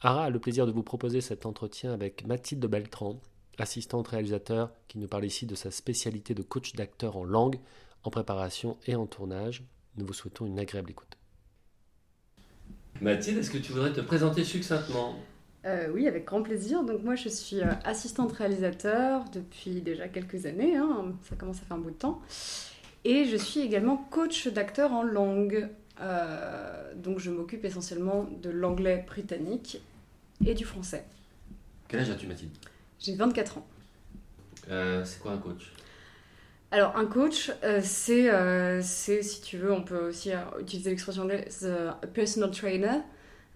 [0.00, 3.20] Ara a le plaisir de vous proposer cet entretien avec Mathilde Beltran,
[3.58, 7.58] assistante réalisateur, qui nous parle ici de sa spécialité de coach d'acteur en langue,
[8.04, 9.64] en préparation et en tournage.
[9.96, 11.18] Nous vous souhaitons une agréable écoute.
[13.00, 15.16] Mathilde, est-ce que tu voudrais te présenter succinctement?
[15.64, 16.84] Euh, oui, avec grand plaisir.
[16.84, 20.76] Donc moi, je suis euh, assistante réalisateur depuis déjà quelques années.
[20.76, 21.12] Hein.
[21.28, 22.22] ça commence à faire un bout de temps.
[23.04, 25.68] Et je suis également coach d'acteur en langue.
[26.00, 29.80] Euh, donc je m'occupe essentiellement de l'anglais britannique
[30.44, 31.04] et du français.
[31.88, 32.52] Quel âge as-tu, Mathilde?
[32.98, 33.66] J'ai 24 ans.
[34.66, 35.72] c'est quoi un coach?
[36.70, 37.50] Alors, un coach,
[37.80, 41.72] c'est, si tu veux, on peut aussi utiliser l'expression anglaise,
[42.12, 43.00] personal trainer.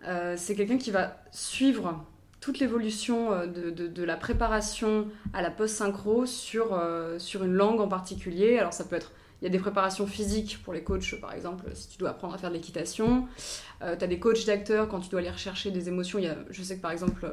[0.07, 2.05] Euh, c'est quelqu'un qui va suivre
[2.41, 7.89] toute l'évolution euh, de, la préparation à la post-synchro sur, euh, sur une langue en
[7.89, 8.59] particulier.
[8.59, 11.65] Alors ça peut être, il y a des préparations physiques pour les coachs, par exemple,
[11.75, 13.27] si tu dois apprendre à faire de l'équitation.
[13.81, 16.19] tu as des coachs d'acteurs quand tu dois aller rechercher des émotions.
[16.19, 17.27] Il y a, je sais que par exemple,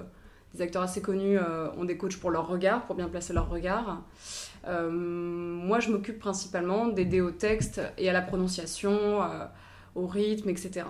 [0.54, 1.38] des acteurs assez connus
[1.78, 4.02] ont des coachs pour leur regard, pour bien placer leur regard.
[4.66, 9.22] moi, je m'occupe principalement d'aider au texte et à la prononciation,
[9.94, 10.86] au rythme, etc.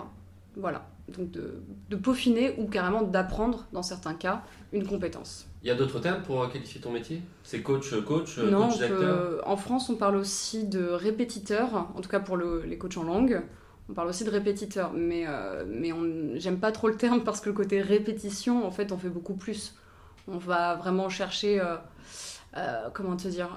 [0.56, 5.46] Voilà donc de, peaufiner ou carrément d'apprendre, dans certains cas, une compétence.
[5.62, 7.22] Il y a d'autres termes pour qualifier ton métier?
[7.42, 9.46] C'est coach, coach, non, coach d'acteur?
[9.46, 13.42] En France, on parle aussi de répétiteur, en tout cas pour les coachs en langue.
[13.90, 15.90] On parle aussi de répétiteur, mais, euh, mais
[16.38, 19.34] j'aime pas trop le terme parce que le côté répétition, en fait, on fait beaucoup
[19.34, 19.74] plus.
[20.28, 21.76] On va vraiment chercher, euh,
[22.56, 23.48] euh, comment te dire,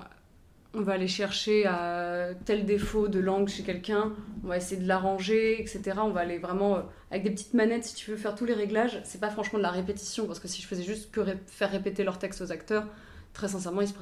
[0.76, 4.12] on va aller chercher à tel défaut de langue chez quelqu'un,
[4.44, 5.98] on va essayer de l'arranger, etc.
[5.98, 8.56] On va aller vraiment euh, avec des petites manettes, si tu veux faire tous les
[8.56, 9.00] réglages.
[9.04, 12.04] C'est pas franchement de la répétition, parce que si je faisais juste que faire répéter
[12.04, 12.86] leur texte aux acteurs,
[13.34, 13.94] très sincèrement, il se,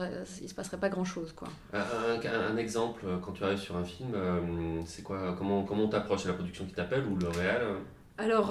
[0.48, 1.34] se passerait pas grand chose.
[1.34, 1.50] Quoi.
[1.74, 4.40] Un, exemple, euh, quand tu arrives sur un film, euh,
[4.86, 7.62] c'est quoi Comment comment t'approches C'est la production qui t'appelle ou le réel?
[8.18, 8.50] Alors,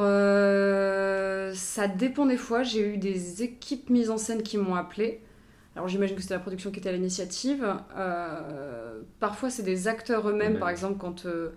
[1.55, 2.65] ça dépend des fois.
[2.65, 5.23] J'ai eu des équipes mises en scène qui m'ont appelé.
[5.77, 7.67] Alors j'imagine que c'était la production qui était à l'initiative.
[7.97, 11.51] Euh, parfois c'est des acteurs eux-mêmes, par exemple quand euh,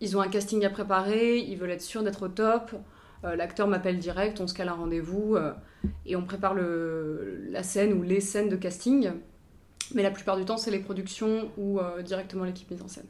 [0.00, 2.72] ils ont un casting à préparer, ils veulent être sûrs d'être au top.
[3.24, 5.36] Euh, l'acteur m'appelle direct, on se cale un rendez-vous
[6.06, 9.10] et on prépare le, la scène ou les scènes de casting.
[9.94, 13.06] Mais la plupart du temps c'est les productions ou directement l'équipe mise en scène.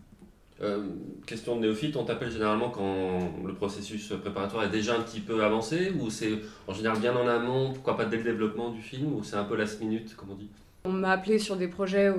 [0.62, 0.82] Euh,
[1.26, 5.42] question de néophyte, on t'appelle généralement quand le processus préparatoire est déjà un petit peu
[5.42, 6.32] avancé ou c'est
[6.68, 9.44] en général bien en amont, pourquoi pas dès le développement du film ou c'est un
[9.44, 10.50] peu last minute comme on dit?
[10.84, 12.12] On m'a appelé sur des projets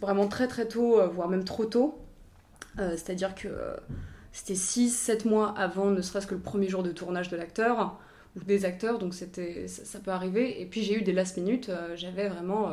[0.00, 1.98] vraiment très très tôt, euh, voire même trop tôt.
[2.78, 3.48] Euh, c'est-à-dire que
[4.32, 7.98] c'était 6-7 mois avant ne serait-ce que le premier jour de tournage de l'acteur
[8.36, 10.62] ou des acteurs, donc c'était ça, peut arriver.
[10.62, 12.70] Et puis j'ai eu des last minutes, j'avais vraiment,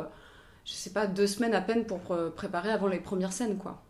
[0.63, 2.00] je sais pas, deux semaines à peine pour
[2.34, 3.84] préparer avant les premières scènes quoi.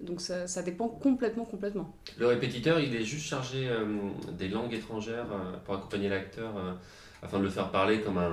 [0.00, 1.94] Donc ça, dépend complètement, complètement.
[2.18, 3.84] Le répétiteur, il est juste chargé euh,
[4.32, 6.72] des langues étrangères euh, pour accompagner l'acteur euh,
[7.22, 8.32] afin de le faire parler comme un,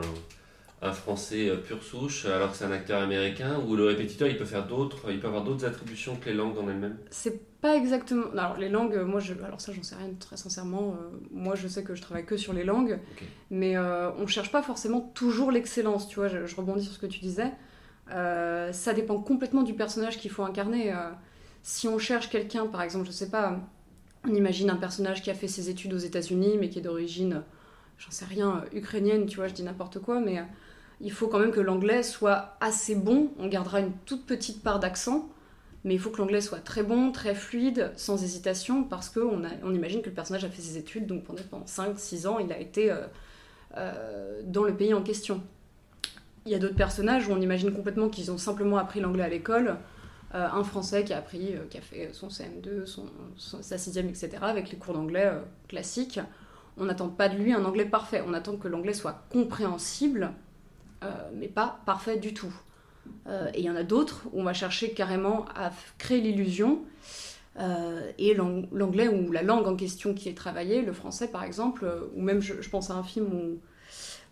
[0.82, 4.46] un français pur souche, alors que c'est un acteur américain, ou le répétiteur, il peut
[4.46, 6.98] faire d'autres, il peut avoir d'autres attributions que les langues en elles-mêmes?
[7.10, 8.32] C'est pas exactement.
[8.32, 9.34] Alors les langues, moi, je...
[9.44, 10.96] alors ça, j'en sais rien très sincèrement.
[11.32, 12.98] moi, je sais que je travaille que sur les langues,
[13.50, 16.08] mais on cherche pas forcément toujours l'excellence.
[16.08, 17.52] Tu vois, je, je, rebondis sur ce que tu disais.
[18.08, 20.94] ça dépend complètement du personnage qu'il faut incarner.
[21.68, 23.60] Si on cherche quelqu'un, par exemple, je sais pas,
[24.24, 27.44] on imagine un personnage qui a fait ses études aux États-Unis, mais qui est d'origine,
[27.98, 30.44] j'en sais rien, ukrainienne, tu vois, je dis n'importe quoi, mais euh,
[31.02, 33.34] il faut quand même que l'anglais soit assez bon.
[33.38, 35.28] On gardera une toute petite part d'accent,
[35.84, 39.74] mais il faut que l'anglais soit très bon, très fluide, sans hésitation, parce qu'on on
[39.74, 42.92] imagine que le personnage a fait ses études, donc pendant 5-6 ans, il a été
[42.92, 43.02] euh,
[43.76, 45.44] euh, dans le pays en question.
[46.46, 49.30] Il y a d'autres personnages où on imagine complètement qu'ils ont simplement appris l'anglais à
[49.30, 49.76] l'école,
[50.36, 53.06] euh, un Français qui a appris, euh, qui a fait son CM2, son,
[53.38, 55.40] sa sixième, etc., avec les cours d'anglais euh,
[55.70, 56.20] classiques.
[56.76, 58.22] On n'attend pas de lui un anglais parfait.
[58.28, 60.32] On attend que l'anglais soit compréhensible,
[61.34, 62.54] mais pas parfait du tout.
[63.28, 66.84] et il y en a d'autres où on va chercher carrément à créer l'illusion.
[68.20, 72.22] et l'anglais ou la langue en question qui est travaillée, le français par exemple, ou
[72.22, 73.60] même je, je pense à un film où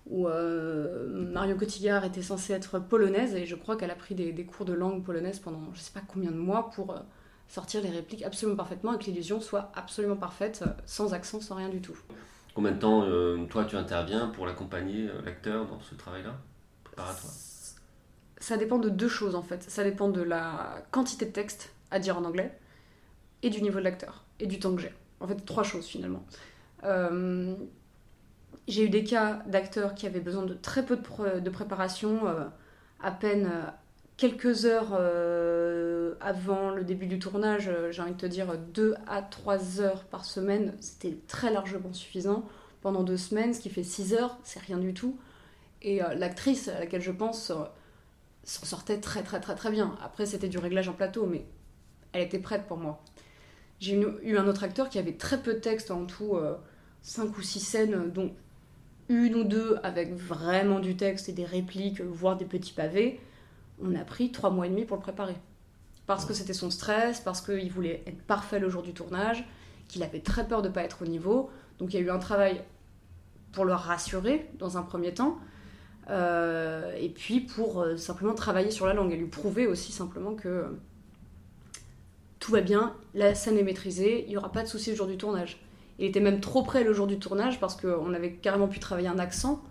[0.08, 4.46] où euh, Mario Cotillard était censée être polonaise et je crois qu'elle a pris des,
[4.46, 7.00] cours de langue polonaise pendant je sais pas combien de mois pour euh,
[7.48, 11.56] sortir les répliques absolument parfaitement et que l'illusion soit absolument parfaite, euh, sans accent, sans
[11.56, 11.98] rien du tout.
[12.54, 13.06] Combien de temps,
[13.48, 16.38] toi, tu interviens pour l'accompagner, l'acteur, dans ce travail-là?
[16.86, 17.34] Préparatoire
[18.38, 19.62] Ça dépend de deux choses en fait.
[19.64, 22.58] Ça dépend de la quantité de texte à dire en anglais
[23.44, 24.94] et du niveau de l'acteur et du temps que j'ai.
[25.20, 26.26] En fait, trois choses finalement.
[28.68, 32.46] J'ai eu des cas d'acteurs qui avaient besoin de très peu de, préparation, euh,
[33.00, 33.70] à peine euh,
[34.18, 39.22] quelques heures euh, avant le début du tournage, j'ai envie de te dire 2 à
[39.22, 42.44] 3 heures par semaine, c'était très largement suffisant
[42.82, 45.18] pendant deux semaines, ce qui fait 6 heures, c'est rien du tout.
[45.82, 47.52] Et l'actrice à laquelle je pense
[48.44, 49.96] s'en sortait très très très très bien.
[50.04, 51.46] Après, c'était du réglage en plateau, mais
[52.12, 53.04] elle était prête pour moi.
[53.80, 56.40] J'ai eu un autre acteur qui avait très peu de texte, en tout
[57.02, 58.34] 5 ou 6 scènes, dont
[59.10, 63.20] une ou deux avec vraiment du texte et des répliques, voire des petits pavés.
[63.84, 65.36] On a pris 3 mois et demi pour le préparer.
[66.08, 69.46] Parce que c'était son stress, parce qu'il voulait être parfait le jour du tournage,
[69.88, 71.50] qu'il avait très peur de ne pas être au niveau.
[71.80, 72.62] Donc il y a eu un travail
[73.52, 75.38] pour le rassurer dans un premier temps,
[76.10, 80.36] euh, et puis pour euh, simplement travailler sur la langue et lui prouver aussi simplement
[80.36, 80.78] que
[82.40, 85.08] tout va bien, la scène est maîtrisée, il n'y aura pas de souci le jour
[85.08, 85.65] du tournage.
[86.00, 89.08] Il était même trop près le jour du tournage parce qu'on avait carrément pu travailler
[89.08, 89.64] un accent,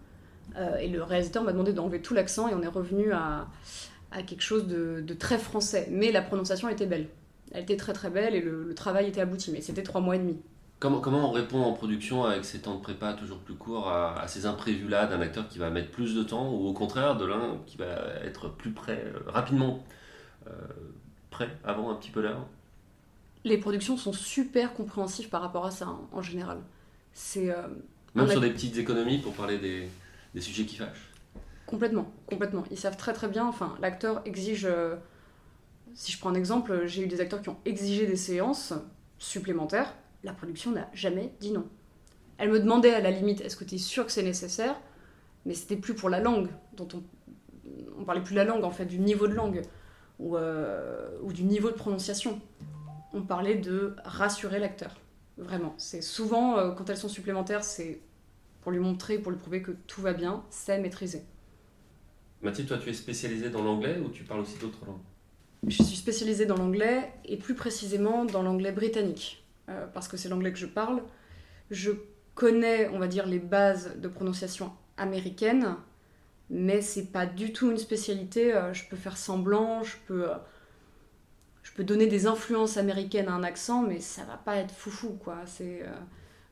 [0.56, 3.46] euh, et le réalisateur m'a demandé d'enlever tout l'accent, et on est revenu à,
[4.26, 5.88] quelque chose de, très français.
[5.90, 7.08] Mais la prononciation était belle.
[7.52, 10.18] Elle était très très belle et le, travail était abouti, mais c'était trois mois et
[10.18, 10.36] demi.
[10.80, 14.26] Comment, comment on répond en production avec ces temps de prépa toujours plus courts à,
[14.26, 17.58] ces imprévus-là d'un acteur qui va mettre plus de temps ou au contraire de l'un
[17.66, 17.86] qui va
[18.24, 19.82] être plus près, euh, rapidement
[20.46, 20.50] euh,
[21.30, 22.46] prêt avant un petit peu l'heure?
[23.44, 26.58] Les productions sont super compréhensives par rapport à ça en, général.
[27.12, 27.68] C'est euh,
[28.14, 29.88] Même sur des petites économies pour parler des,
[30.34, 31.10] des, sujets qui fâchent
[31.66, 32.64] Complètement, complètement.
[32.70, 33.46] Ils savent très très bien.
[33.46, 34.66] Enfin, l'acteur exige.
[35.94, 38.72] si je prends un exemple, j'ai eu des acteurs qui ont exigé des séances
[39.18, 39.94] supplémentaires
[40.24, 41.66] la production n'a jamais dit non.
[42.38, 44.74] Elle me demandait à la limite est-ce que tu es sûr que c'est nécessaire?
[45.46, 47.02] Mais c'était plus pour la langue, dont on,
[47.98, 49.62] on parlait plus de la langue en fait, du niveau de langue
[50.18, 52.40] ou, euh, ou du niveau de prononciation.
[53.14, 55.00] On parlait de rassurer l'acteur.
[55.38, 55.74] Vraiment.
[55.78, 58.00] C'est souvent, euh, quand elles sont supplémentaires, c'est
[58.60, 61.22] pour lui montrer, pour lui prouver que tout va bien, c'est maîtrisé.
[62.42, 65.00] Mathilde, toi tu es spécialisée dans l'anglais ou tu parles aussi d'autres langues?
[65.66, 69.44] Je suis spécialisée dans l'anglais et plus précisément dans l'anglais britannique.
[69.70, 71.02] Euh, parce que c'est l'anglais que je parle.
[71.70, 71.92] Je
[72.34, 75.76] connais, on va dire, les bases de prononciation américaine,
[76.50, 78.54] mais c'est pas du tout une spécialité.
[78.54, 80.28] Euh, je peux faire semblant, je peux,
[81.64, 85.18] je peux donner des influences américaines à un accent, mais ça va pas être foufou,
[85.22, 85.38] quoi.
[85.46, 85.82] C'est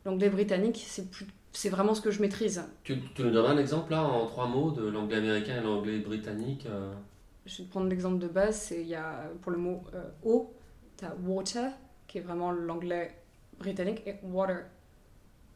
[0.04, 1.06] l'anglais britannique, c'est
[1.54, 2.64] c'est vraiment ce que je maîtrise.
[2.82, 5.98] Tu, tu nous donnes un exemple là en trois mots de l'anglais américain et l'anglais
[5.98, 6.66] britannique
[7.44, 9.84] Je vais te prendre l'exemple de base, c'est il y a pour le mot
[10.24, 10.54] eau,
[10.96, 11.70] tu as water,
[12.08, 13.14] qui est vraiment l'anglais
[13.58, 14.64] britannique, et water,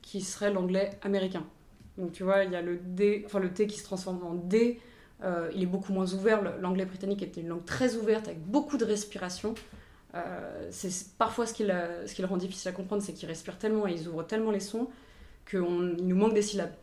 [0.03, 1.45] qui serait l'anglais américain.
[1.99, 4.35] Donc tu vois, il y a le D, enfin le T qui se transforme en
[4.35, 4.81] D.
[5.25, 6.43] Euh, il est beaucoup moins ouvert.
[6.61, 9.55] L'anglais britannique est une langue très ouverte avec beaucoup de respiration.
[10.15, 13.59] Euh, c'est parfois ce qui, ce qui le rend difficile à comprendre, c'est qu'ils respirent
[13.59, 14.89] tellement et ils ouvrent tellement les sons
[15.49, 16.75] qu'il nous manque des syllabes.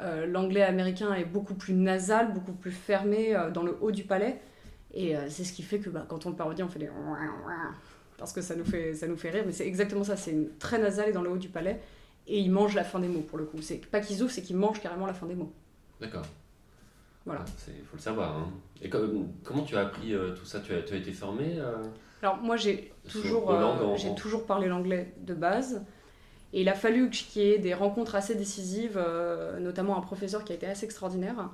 [0.00, 4.40] Euh, l'anglais américain est beaucoup plus nasal, beaucoup plus fermé dans le haut du palais.
[4.94, 6.90] Et c'est ce qui fait que bah, quand on le parodie, on fait des
[8.18, 10.78] parce que ça nous fait, ça nous fait rire, mais c'est exactement ça, c'est très
[10.78, 11.80] nasal et dans le haut du palais,
[12.28, 13.60] et ils mangent la fin des mots pour le coup.
[13.62, 15.52] C'est pas qu'ils ouvrent, c'est qu'ils mangent carrément la fin des mots.
[16.00, 16.24] D'accord.
[17.24, 17.44] Voilà.
[17.68, 18.36] Il faut le savoir.
[18.36, 18.50] Hein.
[18.80, 20.60] Et comment tu as appris euh, tout ça?
[20.60, 21.76] Tu as, tu as, été formé euh,
[22.22, 25.84] Alors moi j'ai toujours, euh, j'ai toujours parlé l'anglais de base.
[26.52, 29.02] Et il a fallu qu'il y ait des rencontres assez décisives,
[29.58, 31.48] notamment un professeur qui a été assez extraordinaire,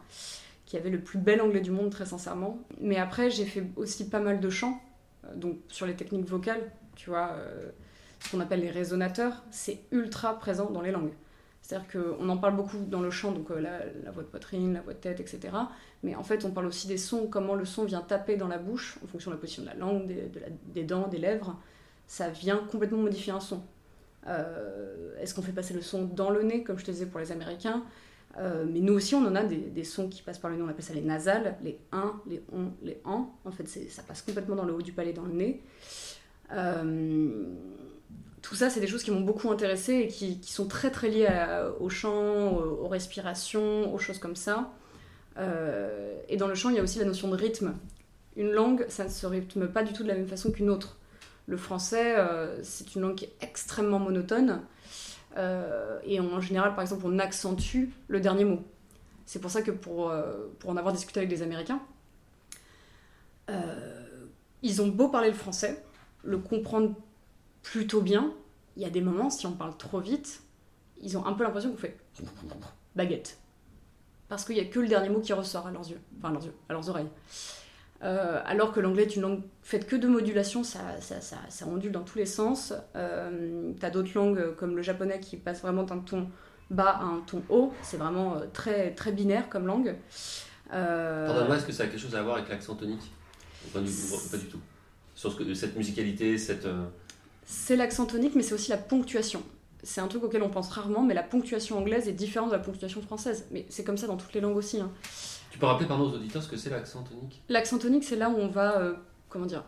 [0.67, 2.59] qui avait le plus bel anglais du monde, très sincèrement.
[2.81, 4.83] Mais après, j'ai fait aussi pas mal de chants.
[5.37, 7.37] Donc sur les techniques vocales, tu vois,
[8.19, 11.13] ce qu'on appelle les résonateurs, c'est ultra présent dans les langues.
[11.69, 14.81] C'est-à-dire qu'on en parle beaucoup dans le chant, donc euh, la, voix de poitrine, la
[14.81, 15.55] voix de tête, etc.
[16.03, 18.57] Mais en fait, on parle aussi des sons, comment le son vient taper dans la
[18.57, 20.11] bouche, en fonction de la position de la langue,
[20.65, 21.61] des, dents, des lèvres.
[22.07, 23.63] Ça vient complètement modifier un son.
[25.21, 27.33] Est-ce qu'on fait passer le son dans le nez, comme je te disais pour les
[27.33, 27.85] Américains?
[28.39, 30.69] Euh, mais nous aussi, on en a des, sons qui passent par le nez, on
[30.69, 33.31] appelle ça les nasales, les 1, les on, les en.
[33.45, 35.63] En fait, ça passe complètement dans le haut du palais, dans le nez.
[36.53, 37.45] Euh,
[38.49, 41.29] tout ça, c'est des choses qui m'ont beaucoup intéressé et qui, sont très très liées
[41.81, 44.73] au chant, aux, respirations, aux choses comme ça.
[45.37, 47.75] Euh, et dans le chant, il y a aussi la notion de rythme.
[48.37, 50.97] Une langue, ça ne se rythme pas du tout de la même façon qu'une autre.
[51.47, 52.17] Le français,
[52.63, 54.63] c'est une langue qui est extrêmement monotone.
[55.37, 58.63] Euh, et en général, par exemple, on accentue le dernier mot.
[59.27, 61.81] C'est pour ça que pour, euh, pour en avoir discuté avec des Américains,
[63.51, 64.27] euh,
[64.63, 65.85] ils ont beau parler le français,
[66.25, 66.95] le comprendre
[67.71, 68.33] plutôt bien,
[68.77, 70.43] il y a des moments, si on parle trop vite,
[71.03, 71.99] ils ont un peu l'impression qu'on fait
[72.97, 73.39] baguette.
[74.29, 76.33] Parce qu'il n'y a que le dernier mot qui ressort à leurs yeux, enfin à
[76.33, 77.09] leurs yeux, à leurs oreilles.
[78.03, 81.67] Euh, alors que l'anglais est une langue faite que de modulation, ça, ça, ça, ça
[81.67, 82.73] ondule dans tous les sens.
[82.97, 86.31] Euh, T'as d'autres langues comme le japonais qui passe vraiment d'un ton
[86.71, 87.73] bas à un ton haut.
[87.83, 89.97] C'est vraiment euh, très, très binaire comme langue.
[90.73, 91.27] Euh...
[91.27, 93.11] Pardonne-moi, est-ce que ça a quelque chose à voir avec l'accent tonique?
[93.73, 93.91] Pas du,
[94.31, 94.61] pas du, tout?
[95.15, 96.67] Sur cette musicalité, cette.
[97.51, 99.43] C'est l'accent tonique, mais c'est aussi la ponctuation.
[99.83, 102.59] c'est un truc auquel on pense rarement, mais la ponctuation anglaise est différente de la
[102.59, 103.47] ponctuation française.
[103.51, 104.79] Mais c'est comme ça dans toutes les langues aussi.
[104.79, 104.91] Hein.
[105.51, 107.43] Tu peux rappeler pardon aux auditeurs ce que c'est l'accent tonique?
[107.49, 108.93] L'accent tonique, c'est là où on va, euh,
[109.31, 109.65] comment dire,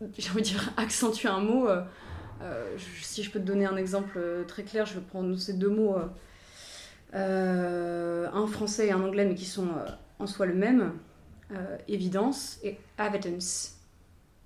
[0.16, 1.68] j'ai envie de dire accentuer un mot.
[1.68, 1.82] Euh,
[2.40, 5.70] euh, si je peux te donner un exemple très clair, je vais prendre ces deux
[5.70, 5.96] mots,
[7.12, 9.66] un français et un anglais, mais qui sont
[10.20, 10.92] en soi le même.
[11.88, 13.74] évidence et evidence.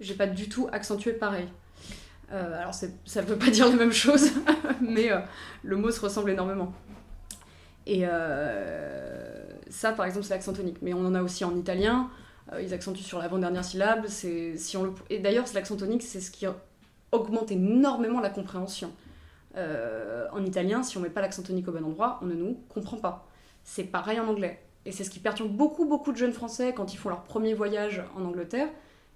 [0.00, 1.48] J'ai pas du tout accentué pareil.
[2.32, 4.30] Euh, alors ça ne veut pas dire la même chose,
[4.80, 5.18] mais euh,
[5.62, 6.72] le mot se ressemble énormément.
[7.86, 10.78] Et euh, ça, par exemple, c'est l'accent tonique.
[10.82, 12.08] Mais on en a aussi en italien.
[12.60, 14.06] ils accentuent sur l'avant-dernière syllabe.
[14.06, 14.92] Si on le...
[15.10, 16.46] Et d'ailleurs, l'accent tonique, c'est ce qui
[17.10, 18.92] augmente énormément la compréhension.
[19.56, 22.98] en italien, si on met pas l'accent tonique au bon endroit, on ne nous comprend
[22.98, 23.26] pas.
[23.64, 24.62] C'est pareil en anglais.
[24.84, 27.54] Et c'est ce qui perturbe beaucoup, beaucoup de jeunes Français quand ils font leur premier
[27.54, 28.68] voyage en Angleterre.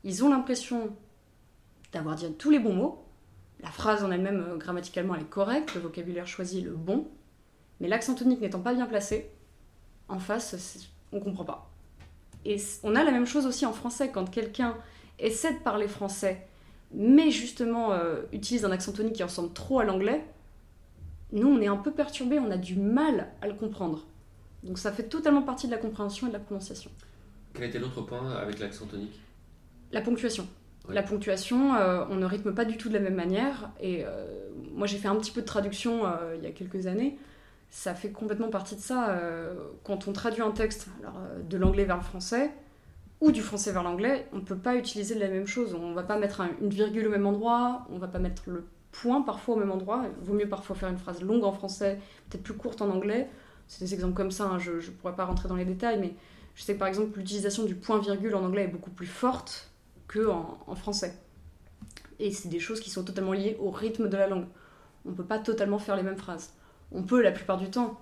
[0.02, 0.90] Ils ont l'impression
[1.92, 3.05] d'avoir dit tous les bons mots,
[3.60, 7.08] la phrase en elle-même, euh, grammaticalement, elle est correcte, le vocabulaire choisi est le bon,
[7.80, 9.30] mais l'accent tonique n'étant pas bien placé,
[10.08, 11.70] en face, on comprend pas.
[12.44, 14.76] Et on a la même chose aussi en français, quand quelqu'un
[15.18, 16.46] essaie de parler français,
[16.92, 20.24] mais justement euh, utilise un accent tonique qui ressemble trop à l'anglais,
[21.32, 24.06] nous, on est un peu perturbé, on a du mal à le comprendre.
[24.62, 26.90] Donc ça fait totalement partie de la compréhension et de la prononciation.
[27.52, 29.18] Quel était l'autre point avec l'accent tonique?
[29.92, 30.46] La ponctuation.
[30.88, 33.70] La ponctuation, euh, on ne rythme pas du tout de la même manière.
[33.80, 34.26] Et euh,
[34.72, 37.18] moi, j'ai fait un petit peu de traduction euh, il y a quelques années.
[37.70, 39.18] Ça fait complètement partie de ça.
[39.82, 42.52] quand on traduit un texte alors, de l'anglais vers le français
[43.20, 45.74] ou du français vers l'anglais, on ne peut pas utiliser la même chose.
[45.74, 48.44] On ne va pas mettre une virgule au même endroit, on ne va pas mettre
[48.46, 50.04] le point parfois au même endroit.
[50.20, 51.98] Il vaut mieux parfois faire une phrase longue en français,
[52.30, 53.28] peut-être plus courte en anglais.
[53.66, 54.58] C'est des exemples comme ça, hein.
[54.58, 56.14] je ne pourrais pas rentrer dans les détails, mais
[56.54, 59.70] je sais que par exemple l'utilisation du point-virgule en anglais est beaucoup plus forte
[60.08, 61.18] que en, français.
[62.18, 64.46] Et c'est des choses qui sont totalement liées au rythme de la langue.
[65.04, 66.54] On ne peut pas totalement faire les mêmes phrases.
[66.92, 68.00] On peut la plupart du temps,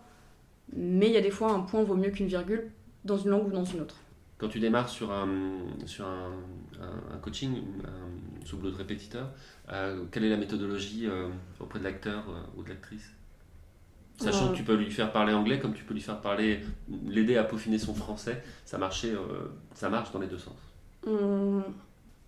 [0.73, 2.71] mais il y a des fois un point vaut mieux qu'une virgule
[3.05, 3.97] dans une langue ou dans une autre.
[4.39, 5.29] Quand tu démarres sur un,
[5.87, 6.33] sur un,
[6.81, 7.63] un, coaching
[8.45, 9.31] sous boulot de répétiteur,
[9.73, 11.29] euh, quelle est la méthodologie euh,
[11.61, 13.11] auprès de l'acteur euh, ou de l'actrice?
[14.17, 16.61] Sachant que tu peux lui faire parler anglais comme tu peux lui faire parler,
[17.07, 19.13] l'aider à peaufiner son français, ça, marchait,
[19.75, 20.55] ça marche dans les deux sens.
[21.05, 21.63] On,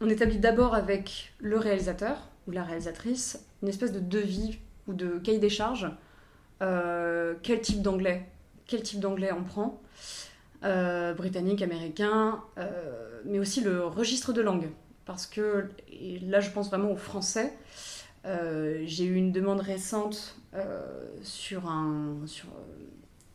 [0.00, 5.18] on établit d'abord avec le réalisateur ou la réalisatrice une espèce de devis ou de
[5.18, 5.90] cahier des charges.
[6.62, 8.26] Euh, quel type d'anglais
[8.66, 9.82] Quel type d'anglais on prend
[10.64, 14.70] euh, Britannique, américain, euh, mais aussi le registre de langue.
[15.04, 15.70] Parce que,
[16.22, 17.52] là je pense vraiment au français,
[18.24, 20.36] j'ai eu une demande récente
[21.22, 22.48] sur, un, sur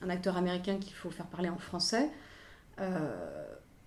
[0.01, 2.09] un acteur américain qu'il faut faire parler en français,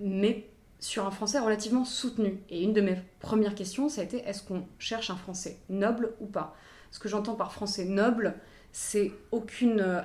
[0.00, 0.48] mais
[0.84, 2.42] sur un français relativement soutenu.
[2.50, 6.12] Et une de mes premières questions, ça a été est-ce qu'on cherche un français noble
[6.20, 6.54] ou pas?
[6.90, 8.34] Ce que j'entends par français noble,
[8.70, 10.02] c'est aucune, euh,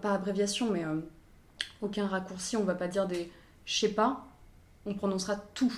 [0.00, 1.00] pas abréviation, mais euh,
[1.82, 3.30] aucun raccourci, on va pas dire des
[3.66, 4.26] je sais pas,
[4.86, 5.72] on prononcera tout,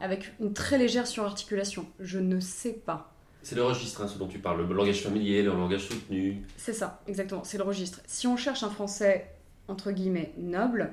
[0.00, 1.86] avec une très légère surarticulation.
[2.00, 3.14] Je ne sais pas.
[3.42, 6.42] C'est le registre, hein, ce dont tu parles, le langage familier, le langage soutenu.
[6.58, 8.00] C'est ça, exactement, c'est le registre.
[8.06, 9.34] Si on cherche un français,
[9.68, 10.92] entre guillemets, noble,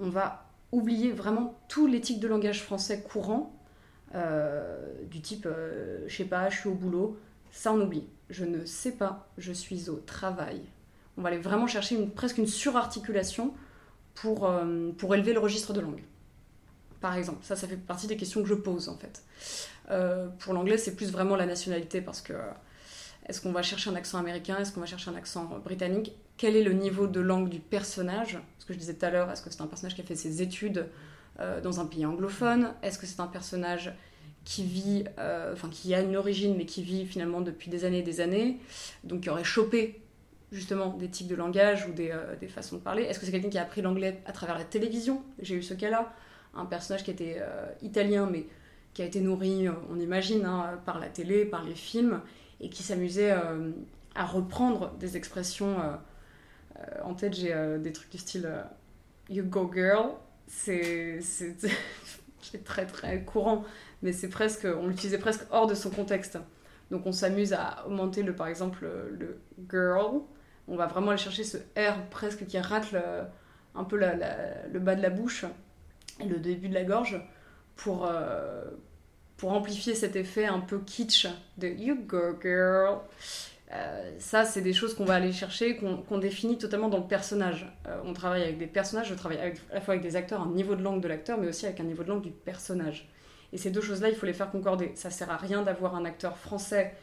[0.00, 0.45] on va
[0.76, 3.52] oublier vraiment tout l'éthique de langage français courant,
[4.14, 7.18] euh, du type euh, je sais pas, je suis au boulot,
[7.50, 8.04] ça on oublie.
[8.28, 10.60] Je ne sais pas, je suis au travail.
[11.16, 13.54] On va aller vraiment chercher presque une surarticulation
[14.14, 16.02] pour, euh, pour élever le registre de langue.
[17.00, 19.22] Par exemple, ça, ça fait partie des questions que je pose en fait.
[20.40, 22.34] pour l'anglais, c'est plus vraiment la nationalité parce que
[23.26, 26.12] est-ce qu'on va chercher un accent américain Est-ce qu'on va chercher un accent britannique?
[26.36, 28.38] Quel est le niveau de langue du personnage.
[28.58, 30.16] Ce que je disais tout à l'heure, est-ce que c'est un personnage qui a fait
[30.16, 30.86] ses études
[31.40, 32.74] euh, dans un pays anglophone?
[32.82, 33.94] Est-ce que c'est un personnage
[34.44, 38.00] qui vit, euh, enfin qui a une origine mais qui vit finalement depuis des années
[38.00, 38.60] et des années,
[39.02, 40.00] donc qui aurait chopé
[40.52, 43.04] justement des types de langage ou des, euh, des façons de parler?
[43.04, 45.22] Est-ce que c'est quelqu'un qui a appris l'anglais à travers la télévision?
[45.40, 46.12] J'ai eu ce cas-là,
[46.54, 47.42] un personnage qui était
[47.82, 48.46] italien mais
[48.94, 52.20] qui a été nourri, on imagine, hein, par la télé, par les films,
[52.60, 53.34] et qui s'amusait
[54.14, 55.76] à reprendre des expressions.
[56.78, 58.48] Euh, euh, en tête, j'ai des trucs du style
[59.28, 60.12] You go girl.
[60.46, 61.20] C'est
[62.64, 63.64] très très courant,
[64.02, 66.38] mais c'est presque, on l'utilisait presque hors de son contexte.
[66.92, 68.86] Donc on s'amuse à augmenter le, par exemple
[69.18, 70.20] le girl.
[70.68, 72.94] On va vraiment aller chercher ce R presque qui rate
[73.74, 75.44] un peu le bas de la bouche
[76.20, 77.20] et le début de la gorge
[77.74, 78.08] pour,
[79.36, 81.26] pour amplifier cet effet un peu kitsch
[81.58, 83.00] de You Go Girl.
[83.72, 87.66] Euh, ça, c'est des choses qu'on va aller chercher, qu'on définit totalement dans le personnage.
[87.88, 90.50] Euh, on travaille avec des personnages, je travaille à la fois avec des acteurs, un
[90.50, 93.08] niveau de langue de l'acteur, mais aussi avec un niveau de langue du personnage.
[93.52, 94.92] Et ces deux choses-là, il faut les faire concorder.
[94.94, 96.94] Ça sert à rien d'avoir un acteur français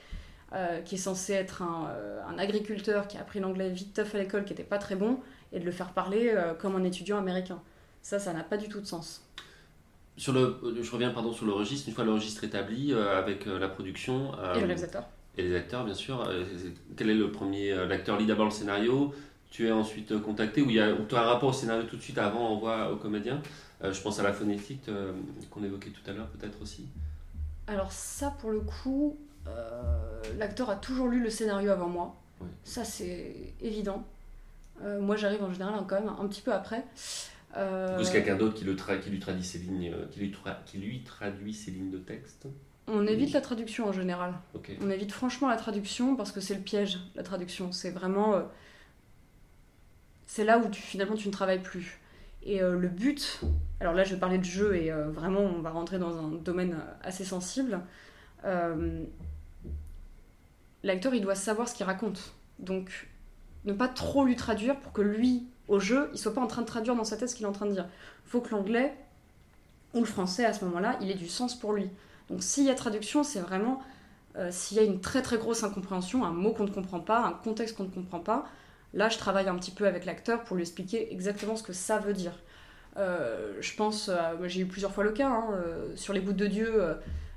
[0.86, 1.92] qui est censé être un,
[2.30, 5.20] un, agriculteur qui a appris l'anglais vite tough à l'école, qui n'était pas très bon,
[5.52, 7.60] et de le faire parler comme un étudiant américain.
[8.04, 9.28] Ça, ça n'a pas du tout de sens.
[10.16, 11.90] Sur le, je reviens pardon sur le registre.
[11.90, 15.06] Une fois le registre établi avec la production et le réalisateur
[15.38, 16.24] et les acteurs, bien sûr.
[16.28, 16.44] Euh,
[16.96, 19.14] quel est le premier euh, L'acteur lit d'abord le scénario,
[19.50, 22.18] tu es ensuite euh, contacté, ou, tu as un rapport au scénario tout de suite
[22.18, 23.42] avant envoie au comédien?
[23.82, 24.90] Je pense à la phonétique
[25.52, 26.86] qu'on évoquait tout à l'heure, peut-être aussi.
[27.68, 29.18] Alors, ça, pour le coup,
[30.40, 32.16] l'acteur a toujours lu le scénario avant moi.
[32.64, 34.06] Ça, c'est évident.
[35.02, 36.86] moi, j'arrive en général quand même un petit peu après.
[37.58, 38.02] Euh...
[38.02, 38.64] Ou quelqu'un d'autre qui,
[39.04, 40.34] qui lui traduit ses lignes, qui lui,
[40.66, 42.48] qui lui traduit ses lignes de texte?
[42.88, 44.34] On évite la traduction en général.
[44.82, 47.72] On évite franchement la traduction parce que c'est le piège, la traduction.
[47.72, 48.36] C'est vraiment.
[48.36, 48.42] Euh,
[50.26, 52.00] c'est là où tu, finalement tu ne travailles plus.
[52.44, 53.42] Et euh, le but.
[53.80, 56.30] Alors là, je vais parler de jeu et euh, vraiment, on va rentrer dans un
[56.30, 57.82] domaine assez sensible.
[60.84, 62.34] L'acteur, il doit savoir ce qu'il raconte.
[62.60, 63.08] Donc,
[63.64, 66.62] ne pas trop lui traduire pour que lui, au jeu, il soit pas en train
[66.62, 67.88] de traduire dans sa tête ce qu'il est en train de dire.
[68.26, 68.94] Il faut que l'anglais
[69.94, 71.90] ou le français, à ce moment-là, il ait du sens pour lui.
[72.34, 73.80] Donc s'il y a traduction, c'est vraiment
[74.38, 77.24] euh, s'il y a une très très grosse incompréhension, un mot qu'on ne comprend pas,
[77.24, 78.48] un contexte qu'on ne comprend pas.
[78.96, 82.00] Là, je travaille un petit peu avec l'acteur pour lui expliquer exactement ce que ça
[82.00, 82.34] veut dire.
[82.98, 84.10] Euh, je pense,
[84.46, 86.74] j'ai eu plusieurs fois le cas, hein, euh, sur les bouts de Dieu,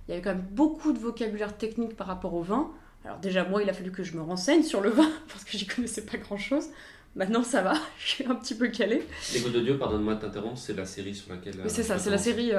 [0.08, 2.70] il y avait quand même beaucoup de vocabulaire technique par rapport au vin.
[3.04, 5.58] Alors déjà, moi, il a fallu que je me renseigne sur le vin, parce que
[5.58, 6.68] j'y connaissais pas grand-chose.
[7.16, 9.02] Maintenant, ça va, je suis un petit peu calée.
[9.34, 11.56] Les bouts de Dieu, pardonne-moi de t'interrompre, c'est la série sur laquelle...
[11.66, 12.52] c'est ça, c'est la série...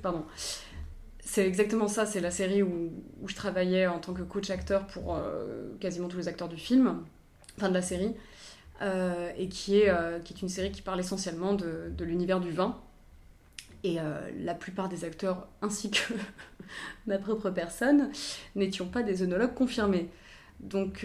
[0.00, 0.24] Pardon.
[1.24, 2.90] C'est exactement ça, c'est la série où,
[3.26, 7.04] je travaillais en tant que coach acteur pour euh, quasiment tous les acteurs du film,
[7.56, 8.12] enfin de la série,
[8.82, 12.50] euh, et qui est, euh, qui est une série qui parle essentiellement de, l'univers du
[12.50, 12.78] vin.
[13.84, 13.98] Et
[14.38, 16.14] la plupart des acteurs, ainsi que
[17.08, 18.12] ma propre personne,
[18.54, 20.08] n'étions pas des œnologues confirmés.
[20.60, 21.04] Donc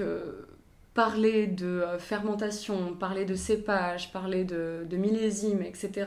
[0.94, 6.06] parler de fermentation, parler de cépage, parler de, de millésime, etc.,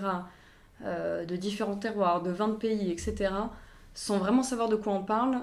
[0.85, 3.33] de différents terroirs, de vins de pays, etc.,
[4.01, 5.43] sans vraiment savoir de quoi on parle,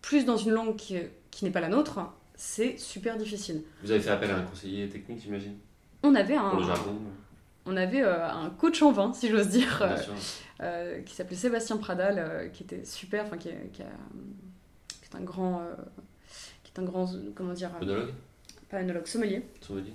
[0.00, 0.96] plus dans une langue qui,
[1.30, 2.00] qui n'est pas la nôtre,
[2.36, 3.64] c'est super difficile.
[3.82, 5.58] Vous avez fait appel à un conseiller technique, j'imagine?
[6.02, 6.52] On avait un.
[7.66, 9.96] On avait euh, un coach en vin, si j'ose dire, euh,
[10.62, 15.60] euh, qui s'appelait Sébastien Pradal, qui était super, enfin qui, qui, est un grand,
[16.64, 18.14] qui est un grand, comment dire, œnologue,
[18.70, 19.42] pas œnologue, sommelier.
[19.60, 19.92] Sommelier.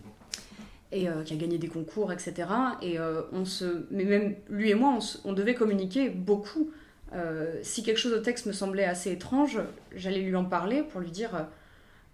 [0.92, 2.48] Et qui a gagné des concours, etc.
[2.84, 3.00] Et
[3.32, 6.70] on se, mais même lui et moi, on, on devait communiquer beaucoup
[7.14, 9.60] euh, si quelque chose au texte me semblait assez étrange,
[9.96, 11.44] j'allais lui en parler pour lui dire, euh,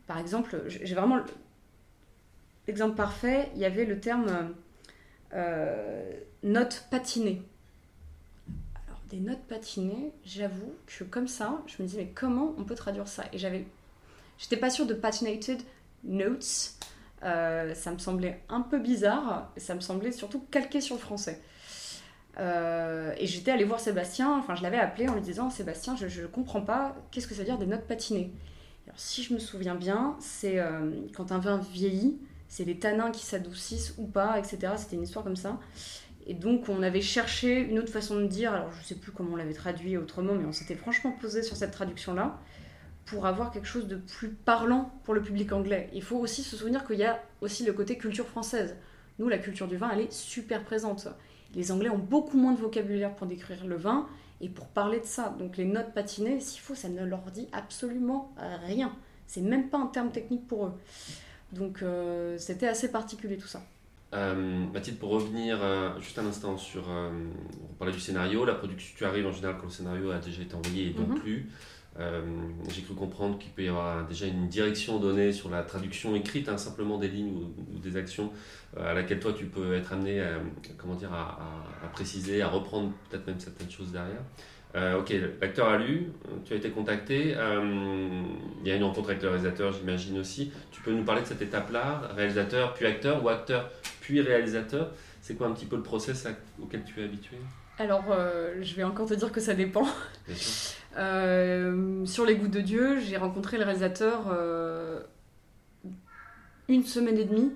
[0.07, 1.19] par exemple, j'ai vraiment
[2.67, 4.53] l'exemple parfait, il y avait le terme
[5.33, 6.11] euh,
[6.43, 7.41] note patinée.
[8.87, 12.75] Alors, des notes patinées, j'avoue que comme ça, je me disais, mais comment on peut
[12.75, 13.23] traduire ça?
[13.31, 13.65] Et j'avais.
[14.37, 15.61] J'étais pas sûre de patinated
[16.03, 16.73] notes.
[17.21, 21.41] ça me semblait un peu bizarre, ça me semblait surtout calqué sur le français.
[22.39, 26.21] Euh, et j'étais allée voir Sébastien, enfin je l'avais appelé en lui disant Sébastien, je
[26.21, 28.31] ne comprends pas, qu'est-ce que ça veut dire des notes patinées?
[28.87, 33.11] Alors si je me souviens bien, c'est euh, quand un vin vieillit, c'est les tanins
[33.11, 34.73] qui s'adoucissent ou pas, etc.
[34.77, 35.59] C'était une histoire comme ça.
[36.27, 39.33] Et donc on avait cherché une autre façon de dire, alors je sais plus comment
[39.33, 42.39] on l'avait traduit autrement, mais on s'était franchement posé sur cette traduction-là
[43.05, 45.89] pour avoir quelque chose de plus parlant pour le public anglais.
[45.93, 48.75] Il faut aussi se souvenir qu'il y a aussi le côté culture française.
[49.17, 51.07] Nous, la culture du vin, elle est super présente.
[51.55, 54.07] Les Anglais ont beaucoup moins de vocabulaire pour décrire le vin
[54.41, 55.35] et pour parler de ça.
[55.39, 58.33] Donc les notes patinées, s'il faut, ça ne leur dit absolument
[58.65, 58.93] rien.
[59.27, 60.73] C'est même pas un terme technique pour eux.
[61.53, 63.61] Donc euh, c'était assez particulier tout ça.
[64.13, 66.87] Euh, Mathilde, pour revenir euh, juste un instant sur.
[66.89, 70.41] on parlait du scénario, la production, tu arrives en général quand le scénario a déjà
[70.41, 71.19] été envoyé et donc mhm.
[71.19, 71.49] plus.
[72.69, 76.47] J'ai cru comprendre qu'il peut y avoir déjà une direction donnée sur la traduction écrite,
[76.47, 77.33] hein, simplement des lignes
[77.73, 78.31] ou des actions
[78.77, 80.33] euh, à laquelle toi tu peux être amené à,
[80.77, 84.21] comment dire, à, préciser, à reprendre peut-être même certaines choses derrière.
[84.75, 86.11] Euh, ok, l'acteur a lu,
[86.45, 88.21] tu as été contacté, euh,
[88.61, 90.51] il y a une rencontre avec le réalisateur, j'imagine aussi.
[90.71, 94.91] Tu peux nous parler de cette étape-là, réalisateur puis acteur ou acteur puis réalisateur?
[95.21, 96.27] C'est quoi un petit peu le process
[96.61, 97.37] auquel tu es habitué?
[97.79, 98.03] Alors,
[98.61, 99.87] je vais encore te dire que ça dépend.
[102.05, 104.35] Sur Les Gouttes de Dieu, j'ai rencontré le réalisateur
[106.67, 107.51] une semaine et demie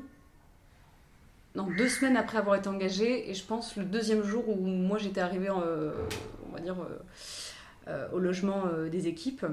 [1.56, 4.98] non, deux semaines après avoir été engagée, et je pense le deuxième jour où moi
[4.98, 5.92] j'étais arrivée, euh,
[6.50, 6.98] on va dire, euh,
[7.90, 9.46] euh, au logement des équipes,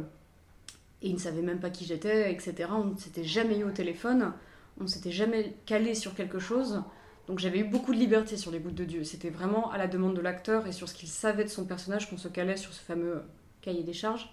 [1.02, 2.70] et ils ne savaient même pas qui j'étais, etc.
[2.72, 4.32] On ne s'était jamais eu au téléphone,
[4.80, 6.82] on ne s'était jamais calé sur quelque chose,
[7.26, 9.04] donc j'avais eu beaucoup de liberté sur les gouttes de Dieu.
[9.04, 12.08] C'était vraiment à la demande de l'acteur et sur ce qu'il savait de son personnage
[12.08, 13.22] qu'on se calait sur ce fameux
[13.62, 14.32] cahier des charges.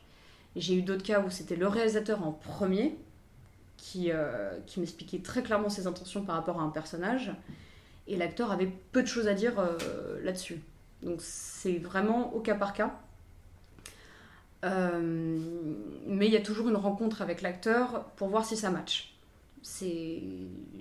[0.56, 2.98] J'ai eu d'autres cas où c'était le réalisateur en premier,
[3.78, 7.32] qui, euh, qui m'expliquait très clairement ses intentions par rapport à un personnage.
[8.08, 9.78] Et l'acteur avait peu de choses à dire euh,
[10.24, 10.62] là-dessus.
[11.04, 12.98] Donc c'est vraiment au cas par cas.
[14.66, 15.38] Euh,
[16.08, 19.17] mais il y a toujours une rencontre avec l'acteur pour voir si ça match.
[19.64, 20.22] C'est,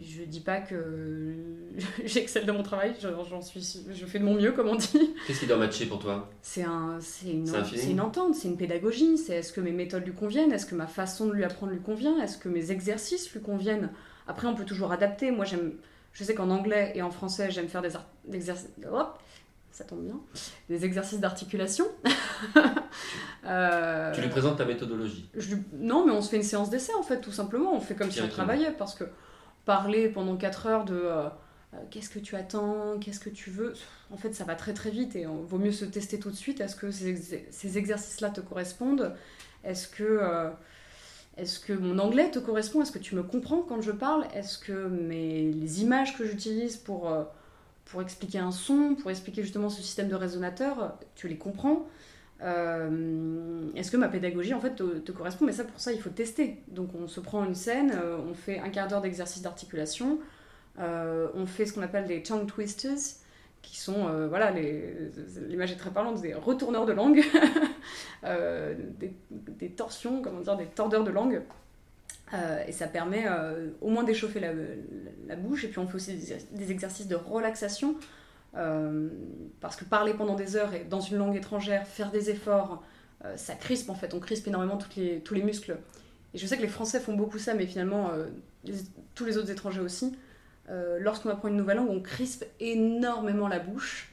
[0.01, 1.35] je dis pas que
[2.05, 5.15] j'excelle de mon travail, j'en suis, je fais de mon mieux comme on dit.
[5.27, 6.31] Qu'est-ce qui doit matcher pour toi?
[6.43, 9.19] C'est un, c'est une, c'est une entente, c'est une pédagogie.
[9.19, 11.81] C'est est-ce que mes méthodes lui conviennent, est-ce que ma façon de lui apprendre lui
[11.81, 13.91] convient, est-ce que mes exercices lui conviennent?
[14.29, 15.31] Après, on peut toujours adapter.
[15.31, 15.73] Moi, j'aime,
[16.13, 17.93] je sais qu'en anglais et en français, j'aime faire des
[18.33, 18.69] exercices.
[19.77, 20.19] Ça tombe bien.
[20.71, 21.85] Des exercices d'articulation.
[23.45, 25.31] Euh, tu lui présentes ta méthodologie
[25.79, 27.73] Non, mais on se fait une séance d'essai en fait, tout simplement.
[27.77, 29.05] On fait comme si on travaillait parce que
[29.65, 31.29] parler pendant 4 heures de euh,
[31.75, 33.75] euh, qu'est-ce que tu attends, qu'est-ce que tu veux,
[34.11, 36.35] en fait ça va très très vite et on vaut mieux se tester tout de
[36.35, 36.61] suite.
[36.61, 39.15] Est-ce que ces, exercices-là te correspondent?
[39.63, 40.51] Est-ce que.
[41.37, 42.83] est-ce que mon anglais te correspond?
[42.83, 44.27] Est-ce que tu me comprends quand je parle?
[44.35, 47.13] Est-ce que mes, les images que j'utilise pour,
[47.87, 51.87] pour expliquer un son, pour expliquer justement ce système de résonateur, tu les comprends
[52.43, 55.47] euh, est-ce que ma pédagogie en fait te, correspond?
[55.47, 56.63] Mais ça, pour ça, il faut tester.
[56.69, 60.19] Donc, on se prend une scène, euh, on fait un quart d'heure d'exercice d'articulation,
[60.79, 62.99] euh, on fait ce qu'on appelle des tongue twisters,
[63.63, 64.53] qui sont, voilà,
[65.49, 67.25] l'image est très parlante, des retourneurs de langue,
[68.23, 71.43] des, torsions, comment dire, des tordeurs de langue.
[72.67, 73.27] Et ça permet
[73.81, 75.65] au moins d'échauffer la, bouche.
[75.65, 76.19] Et puis, on fait aussi
[76.53, 77.97] des exercices de relaxation
[78.57, 79.09] euh,
[79.61, 82.83] parce que parler pendant des heures et dans une langue étrangère, faire des efforts,
[83.25, 85.77] euh, ça crispe en fait, on crispe énormément les, tous les muscles.
[86.33, 88.27] Et je sais que les Français font beaucoup ça, mais finalement, euh,
[89.15, 90.17] tous les autres étrangers aussi.
[90.99, 94.13] Lorsqu'on apprend une nouvelle langue, on crispe énormément la bouche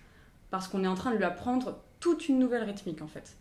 [0.52, 3.36] parce qu'on est en train de lui apprendre toute une nouvelle rythmique en fait.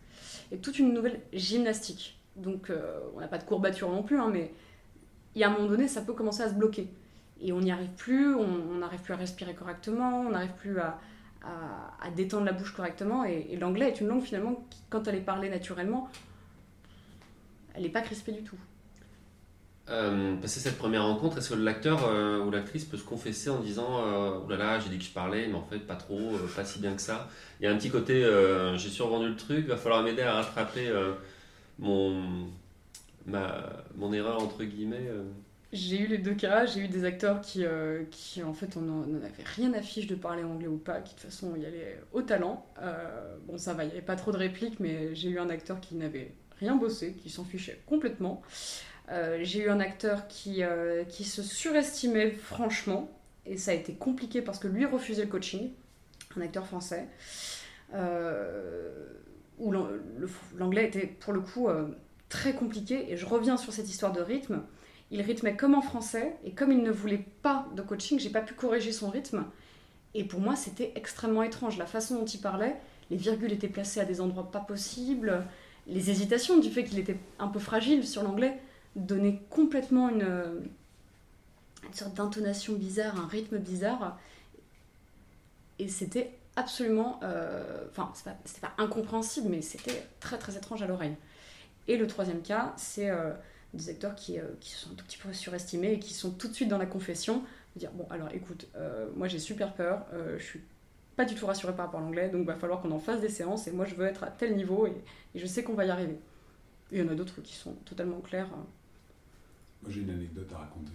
[0.51, 2.19] Et toute une nouvelle gymnastique.
[2.37, 2.73] Donc
[3.15, 4.53] on n'a pas de courbature non plus, hein, mais
[5.35, 6.89] il y a un moment donné, ça peut commencer à se bloquer
[7.43, 10.99] et on n'y arrive plus, on n'arrive plus à respirer correctement, on n'arrive plus à,
[12.17, 13.25] détendre la bouche correctement.
[13.25, 16.09] Et, l'anglais est une langue finalement qui, quand elle est parlée naturellement,
[17.75, 18.59] elle n'est pas crispée du tout.
[19.91, 23.59] Euh, passer cette première rencontre, est-ce que l'acteur euh, ou l'actrice peut se confesser en
[23.59, 26.49] disant euh, là là, j'ai dit que je parlais, mais en fait, pas trop, euh,
[26.55, 28.25] pas si bien que ça Il y a un petit côté
[28.77, 30.89] J'ai survendu le truc, va falloir m'aider à rattraper
[31.79, 32.49] mon,
[33.27, 35.09] ma, mon erreur, entre guillemets.
[35.73, 36.67] J'ai eu les deux cas.
[36.67, 40.07] J'ai eu des acteurs qui, euh, qui en fait, on n'en avait rien à fiche
[40.07, 42.67] de parler anglais ou pas, qui de toute façon y allaient au talent.
[42.81, 45.49] Euh, bon, ça va, il n'y avait pas trop de répliques, mais j'ai eu un
[45.49, 48.43] acteur qui n'avait rien bossé, qui s'en fichait complètement.
[49.11, 50.63] Euh, j'ai eu un acteur qui,
[51.09, 53.11] qui se surestimait franchement,
[53.47, 55.71] et ça a été compliqué parce que lui refusait le coaching,
[56.37, 57.09] un acteur français,
[59.59, 59.73] où
[60.57, 61.69] l'anglais était pour le coup
[62.29, 64.63] très compliqué, et je reviens sur cette histoire de rythme
[65.13, 68.41] il rythmait comme en français, et comme il ne voulait pas de coaching, j'ai pas
[68.41, 69.45] pu corriger son rythme.
[70.15, 71.77] Et pour moi, c'était extrêmement étrange.
[71.77, 72.77] La façon dont il parlait,
[73.11, 75.45] les virgules étaient placées à des endroits pas possibles,
[75.87, 78.59] les hésitations du fait qu'il était un peu fragile sur l'anglais
[78.97, 80.23] donnaient complètement une,
[81.87, 84.19] une sorte d'intonation bizarre, un rythme bizarre.
[85.79, 87.21] Et c'était absolument.
[87.23, 91.17] Euh, enfin, c'était pas, pas, incompréhensible, mais c'était très très étrange à l'oreille.
[91.89, 93.11] Et le troisième cas, c'est.
[93.11, 93.33] Euh,
[93.75, 96.49] des acteurs qui, euh, qui, sont un tout petit peu surestimés et qui sont tout
[96.49, 97.43] de suite dans la confession,
[97.75, 100.61] de dire bon alors écoute, euh, moi j'ai super peur, euh, je suis
[101.17, 103.29] pas du tout rassurée par rapport à l'anglais, donc va falloir qu'on en fasse des
[103.29, 104.95] séances et moi je veux être à tel niveau et,
[105.35, 106.19] je sais qu'on va y arriver.
[106.91, 108.49] il y en a d'autres qui sont totalement clairs.
[108.49, 110.93] Moi j'ai une anecdote à raconter.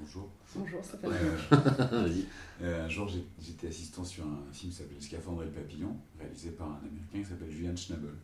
[0.00, 0.28] Bonjour.
[0.54, 0.96] Bonjour, ça
[2.62, 6.50] euh, Un jour, j'étais assistant sur un film qui s'appelle Scaphandre et le papillon, réalisé
[6.50, 8.14] par un américain qui s'appelle Julian Schnabel.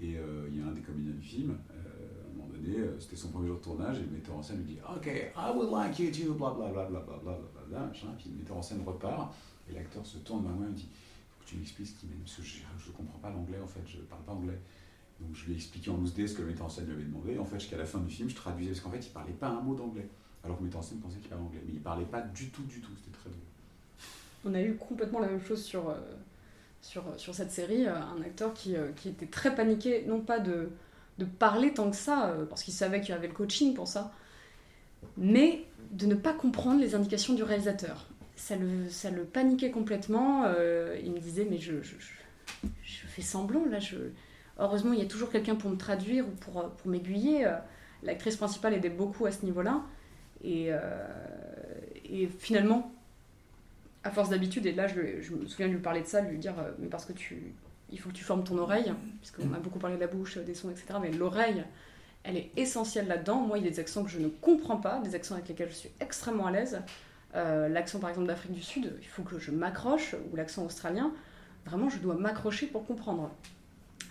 [0.00, 2.78] Et euh, il y a un des comédiens du film, euh, à un moment donné,
[2.78, 5.06] euh, c'était son premier jour de tournage, et le metteur en scène lui dit Ok,
[5.06, 8.08] I would like you to, blablabla, blablabla, blablabla, machin.
[8.16, 9.34] Puis le metteur en scène repart,
[9.68, 10.88] et l'acteur se tourne vers moi et me dit
[11.36, 13.66] Faut que tu m'expliques ce qui m'aime, parce que je ne comprends pas l'anglais en
[13.66, 14.58] fait, je ne parle pas anglais.
[15.20, 17.04] Donc je lui ai expliqué en loose ce que le metteur en scène lui avait
[17.04, 17.38] demandé.
[17.38, 19.34] En fait, jusqu'à la fin du film, je traduisais, parce qu'en fait, il ne parlait
[19.34, 20.08] pas un mot d'anglais.
[20.44, 21.62] Alors que en scène pensait qu'il parlait anglais.
[21.66, 22.90] Mais il parlait pas du tout, du tout.
[22.96, 23.40] C'était très drôle.
[24.44, 25.94] On a eu complètement la même chose sur, euh,
[26.80, 27.86] sur, sur cette série.
[27.86, 30.70] Euh, un acteur qui, qui était très paniqué, non pas de
[31.18, 33.88] de parler tant que ça, euh, parce qu'il savait qu'il y avait le coaching pour
[33.88, 34.12] ça,
[35.16, 38.06] mais de ne pas comprendre les indications du réalisateur.
[38.36, 40.44] Ça le, ça le paniquait complètement.
[40.46, 43.78] Euh, il me disait, mais je, je, fais semblant, là.
[43.78, 43.96] Je...
[44.58, 47.46] Heureusement, il y a toujours quelqu'un pour me traduire ou pour, pour m'aiguiller.
[47.46, 47.56] Euh,
[48.02, 49.82] l'actrice principale aidait beaucoup à ce niveau-là.
[50.42, 50.70] Et,
[52.10, 52.92] et finalement,
[54.04, 56.38] à force d'habitude, et là je, me souviens de lui parler de ça, de lui
[56.38, 57.54] dire, mais parce que tu,
[57.90, 60.54] il faut que tu formes ton oreille, puisqu'on a beaucoup parlé de la bouche, des
[60.54, 60.98] sons, etc.
[61.00, 61.64] Mais l'oreille
[62.24, 63.40] elle est essentielle là-dedans.
[63.40, 65.68] Moi, il y a des accents que je ne comprends pas, des accents avec lesquels
[65.68, 66.80] je suis extrêmement à l'aise.
[67.34, 71.12] Euh, l'accent par exemple d'Afrique du Sud, il faut que je m'accroche, ou l'accent australien,
[71.64, 73.30] vraiment je dois m'accrocher pour comprendre.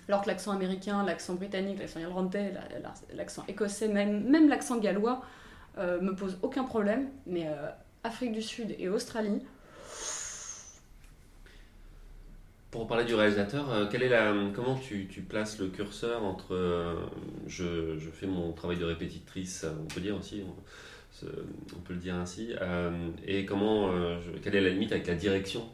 [0.08, 2.54] Alors que l'accent américain, l'accent britannique, l'accent irlandais,
[3.14, 5.26] l'accent écossais, même, même l'accent gallois, euh,
[5.78, 7.70] me pose aucun problème, mais euh,
[8.04, 9.42] Afrique du Sud et Australie.
[12.72, 16.96] Pour parler du réalisateur, euh, comment tu, places le curseur entre
[17.48, 20.44] je, fais mon travail de répétitrice, on peut dire aussi,
[21.24, 22.54] on peut le dire ainsi,
[23.26, 23.92] et comment,
[24.42, 25.68] quelle est la limite avec la direction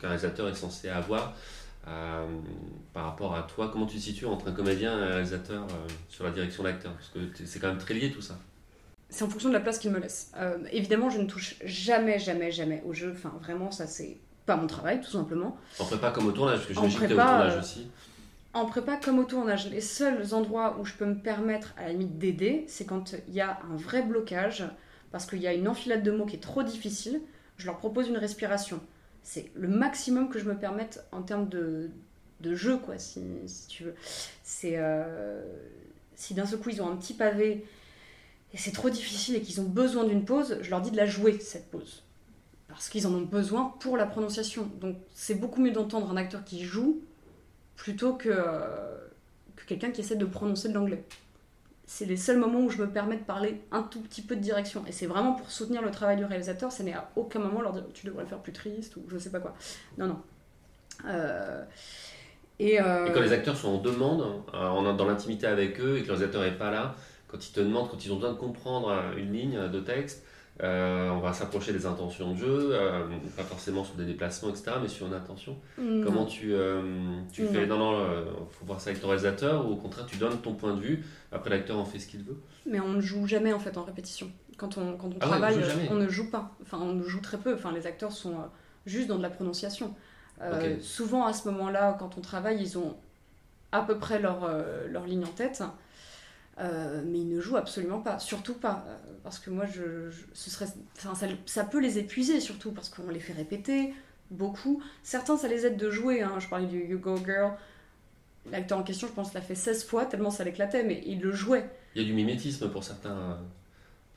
[0.00, 1.36] qu'un réalisateur est censé avoir
[1.84, 3.70] par rapport à toi?
[3.72, 5.68] Comment tu te situes entre un comédien et un réalisateur
[6.08, 8.36] sur la direction d'acteur Parce que c'est quand même très lié tout ça
[9.10, 10.30] c'est en fonction de la place qu'il me laisse.
[10.36, 13.12] Euh, évidemment, je ne touche jamais, jamais, jamais au jeu.
[13.14, 15.56] Enfin, vraiment, ça, c'est pas mon travail, tout simplement.
[15.78, 17.88] En prépa comme au tournage, parce que je me au tournage euh, aussi.
[18.54, 21.92] En prépa comme au tournage, les seuls endroits où je peux me permettre, à la
[21.92, 24.64] limite, d'aider, c'est quand il y a un vrai blocage,
[25.10, 27.20] parce qu'il y a une enfilade de mots qui est trop difficile.
[27.56, 28.80] Je leur propose une respiration.
[29.22, 31.90] C'est le maximum que je me permette en termes de,
[32.40, 33.94] de jeu, quoi, si, si tu veux.
[34.42, 34.74] C'est.
[34.76, 35.42] Euh,
[36.14, 37.64] si d'un seul coup, ils ont un petit pavé
[38.52, 41.06] et c'est trop difficile et qu'ils ont besoin d'une pause, je leur dis de la
[41.06, 42.02] jouer, cette pause.
[42.68, 44.70] Parce qu'ils en ont besoin pour la prononciation.
[44.80, 47.00] Donc c'est beaucoup mieux d'entendre un acteur qui joue
[47.76, 48.96] plutôt que, euh,
[49.56, 51.04] que quelqu'un qui essaie de prononcer de l'anglais.
[51.86, 54.40] C'est les seuls moments où je me permets de parler un tout petit peu de
[54.40, 54.84] direction.
[54.86, 57.72] Et c'est vraiment pour soutenir le travail du réalisateur, ça n'est à aucun moment leur
[57.72, 59.54] dire tu devrais le faire plus triste ou je sais pas quoi.
[59.96, 60.22] Non, non.
[61.06, 61.64] Euh,
[62.58, 66.02] et, euh, et, quand les acteurs sont en demande, hein, dans l'intimité avec eux, et
[66.02, 66.96] que le réalisateur n'est pas là,
[67.28, 70.24] quand ils te demandent, quand ils ont besoin de comprendre une ligne de texte,
[70.60, 74.72] euh, on va s'approcher des intentions de jeu, euh, pas forcément sur des déplacements, etc.,
[74.82, 75.56] mais sur une intention.
[75.76, 76.82] Comment tu, euh,
[77.32, 77.66] tu fais?
[77.66, 78.06] Non, non,
[78.50, 80.80] il faut voir ça avec ton réalisateur, ou au contraire, tu donnes ton point de
[80.80, 82.40] vue, après l'acteur en fait ce qu'il veut?
[82.66, 84.30] Mais on ne joue jamais en fait en répétition.
[84.56, 85.60] Quand on, quand on ah travaille,
[85.90, 86.56] on, ne joue pas.
[86.62, 87.54] Enfin, on joue très peu.
[87.54, 88.34] Enfin, les acteurs sont
[88.86, 89.94] juste dans de la prononciation.
[90.80, 92.96] Souvent, à ce moment-là, quand on travaille, ils ont
[93.70, 94.50] à peu près leur,
[94.88, 95.62] leur ligne en tête.
[96.60, 100.50] Euh, mais ils ne jouent absolument pas, surtout pas, euh, parce que moi, je, ce
[100.50, 101.12] serait, ça,
[101.46, 103.94] ça, peut les épuiser, surtout parce qu'on les fait répéter
[104.32, 104.82] beaucoup.
[105.04, 106.40] Certains, ça les aide de jouer, hein.
[106.40, 107.52] je parlais du You Go Girl,
[108.50, 111.30] l'acteur en question, je pense, l'a fait 16 fois, tellement ça l'éclatait, mais il le
[111.30, 111.70] jouait.
[111.94, 113.38] Il y a du mimétisme pour certains,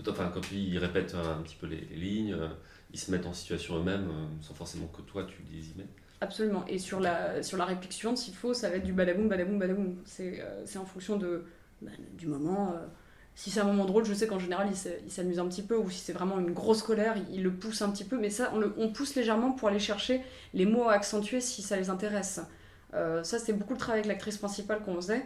[0.08, 2.48] enfin, quand ils répètent un petit peu les, lignes, euh,
[2.92, 4.10] ils se mettent en situation eux-mêmes,
[4.42, 5.94] sans forcément que toi, tu les y mettes.
[6.22, 9.30] Absolument, et sur la, sur la réplique suivante, s'il faut, ça va être du badaboum,
[9.30, 9.98] badaboum, badaboum.
[10.06, 10.42] C'est
[10.78, 11.46] en fonction de
[11.82, 12.74] bah, du moment.
[12.74, 12.86] Euh,
[13.34, 14.70] si c'est un moment drôle, je sais qu'en général,
[15.06, 17.82] il s'amuse un petit peu, ou si c'est vraiment une grosse colère, il, le pousse
[17.82, 20.22] un petit peu, mais ça, on, pousse légèrement pour aller chercher
[20.54, 22.42] les mots à accentuer si ça les intéresse.
[22.94, 25.26] Euh, ça, c'est beaucoup le travail avec l'actrice principale qu'on faisait.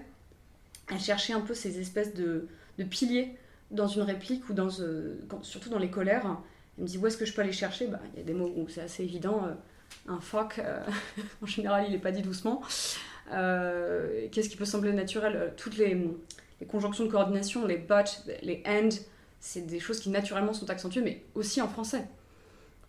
[0.91, 2.47] Elle cherchait un peu ces espèces de,
[2.89, 3.35] piliers
[3.71, 6.37] dans une réplique, ou dans, euh, surtout dans les colères.
[6.77, 7.87] Elle me dit où est-ce que je peux aller chercher?
[7.87, 9.47] Bah, Il y a des mots où c'est assez évident.
[10.07, 10.61] un fuck,
[11.41, 12.61] en général, il n'est pas dit doucement.
[13.31, 15.53] Qu'est-ce qui peut sembler naturel?
[15.57, 15.95] Toutes les
[16.61, 18.89] les conjonctions de coordination, les but, les and,
[19.39, 22.07] c'est des choses qui naturellement sont accentuées, mais aussi en français.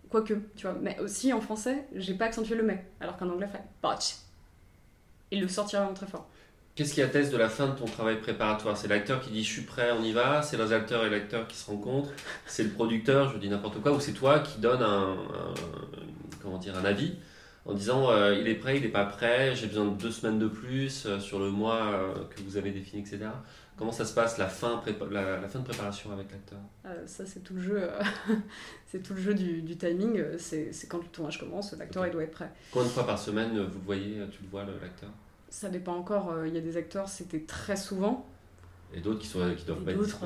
[0.08, 3.48] Quoique, tu vois, mais aussi en français, j'ai pas accentué le mais, alors qu'en anglais,
[3.48, 3.62] fait.
[5.32, 6.28] Il le sortira vraiment très fort.
[6.76, 8.76] Qu'est-ce qui atteste de la fin de ton travail préparatoire?
[8.76, 10.42] C'est l'acteur qui dit je suis prêt, on y va?
[10.42, 12.10] C'est les acteurs et l'acteur qui se rencontrent?
[12.46, 13.92] C'est le producteur, je dis n'importe quoi?
[13.92, 15.16] Ou c'est toi qui donne un,
[16.42, 17.14] comment dire, un avis?
[17.66, 20.38] En disant euh, il est prêt, il n'est pas prêt, j'ai besoin de deux semaines
[20.38, 23.26] de plus euh, sur le mois euh, que vous avez défini, etc.
[23.76, 26.58] Comment ça se passe la fin, la, fin de préparation avec l'acteur?
[27.06, 27.88] Ça c'est tout le jeu,
[28.86, 30.22] c'est tout le jeu du, timing.
[30.38, 32.50] C'est quand le tournage commence, l'acteur il doit être prêt.
[32.72, 35.10] Combien de fois par semaine vous le voyez, tu le vois l'acteur?
[35.50, 36.32] Ça dépend encore.
[36.46, 38.26] Il y a des acteurs c'était très souvent.
[38.94, 40.24] Et d'autres qui, qui doivent pas être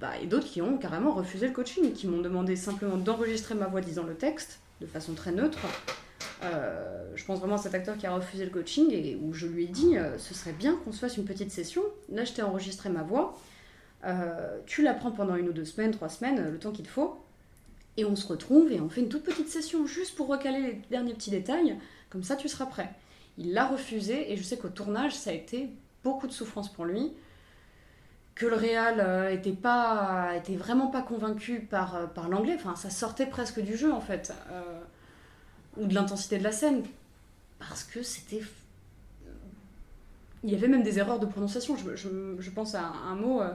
[0.00, 3.66] bah, Et d'autres qui ont carrément refusé le coaching, qui m'ont demandé simplement d'enregistrer ma
[3.66, 5.60] voix disant le texte de façon très neutre
[6.44, 9.46] euh, je pense vraiment à cet acteur qui a refusé le coaching et où je
[9.46, 11.82] lui ai dit euh, ce serait bien qu'on se fasse une petite session.
[12.10, 13.38] Là, je t'ai enregistré ma voix.
[14.04, 16.90] Euh, tu la prends pendant une ou deux semaines, trois semaines, le temps qu'il te
[16.90, 17.18] faut.
[17.96, 20.82] Et on se retrouve et on fait une toute petite session juste pour recaler les
[20.90, 21.78] derniers petits détails.
[22.10, 22.90] Comme ça, tu seras prêt.
[23.38, 25.68] Il l'a refusé et je sais qu'au tournage, ça a été
[26.02, 27.12] beaucoup de souffrance pour lui.
[28.34, 32.54] Que le réal était, pas, était vraiment pas convaincu par, par l'anglais.
[32.54, 34.32] Enfin, ça sortait presque du jeu en fait
[35.76, 36.82] ou de l'intensité de la scène,
[37.58, 38.42] parce que c'était...
[40.44, 41.76] Il y avait même des erreurs de prononciation.
[41.76, 43.52] Je, je, je pense à un, mot, euh,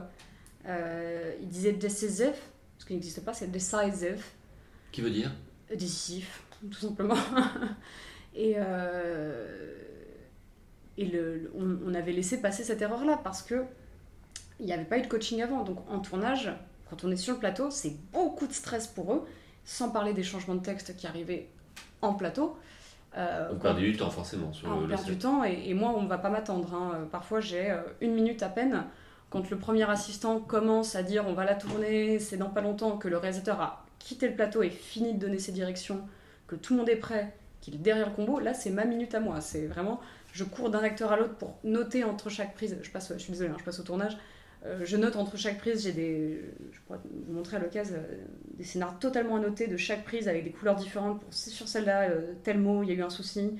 [0.66, 2.34] euh, il disait décisif,
[2.78, 4.24] ce qui n'existe pas, c'est decisive.
[4.90, 5.30] Qui veut dire?
[5.68, 7.16] Décisif, tout simplement.
[8.34, 9.74] et euh,
[10.96, 13.64] et le, on, on, avait laissé passer cette erreur-là, parce que
[14.58, 15.62] il n'y avait pas eu de coaching avant.
[15.62, 16.50] Donc en tournage,
[16.90, 19.26] quand on est sur le plateau, c'est beaucoup de stress pour eux,
[19.64, 21.48] sans parler des changements de texte qui arrivaient
[22.02, 22.56] en plateau.
[23.16, 26.06] Euh, on perd du temps forcément sur ah, On perd du temps et, moi on
[26.06, 26.74] va pas m'attendre.
[26.74, 27.08] Hein.
[27.10, 28.84] Parfois j'ai euh, une minute à peine
[29.30, 32.96] quand le premier assistant commence à dire on va la tourner, c'est dans pas longtemps
[32.96, 36.00] que le réalisateur a quitté le plateau et fini de donner ses directions,
[36.46, 39.14] que tout le monde est prêt, qu'il est derrière le combo, là c'est ma minute
[39.14, 39.40] à moi.
[39.40, 40.00] C'est vraiment,
[40.32, 42.78] je cours d'un acteur à l'autre pour noter entre chaque prise.
[42.82, 44.16] Je passe, je suis désolée, hein, je passe au tournage.
[44.66, 46.40] Euh, je note entre chaque prise, j'ai des,
[46.72, 50.44] je pourrais vous montrer à l'occasion, euh, des scénarios totalement annotés de chaque prise avec
[50.44, 51.20] des couleurs différentes.
[51.20, 53.56] Pour, sur celle-là, euh, tel mot, il y a eu un souci,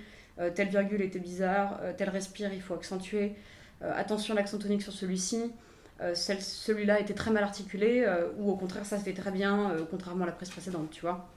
[0.54, 3.34] telle virgule était bizarre, tel respire, il faut accentuer.
[3.80, 5.52] attention l'accent tonique sur celui-ci.
[6.14, 8.06] celui-là était très mal articulé,
[8.38, 11.28] ou au contraire, ça se fait très bien, contrairement à la presse précédente, tu vois.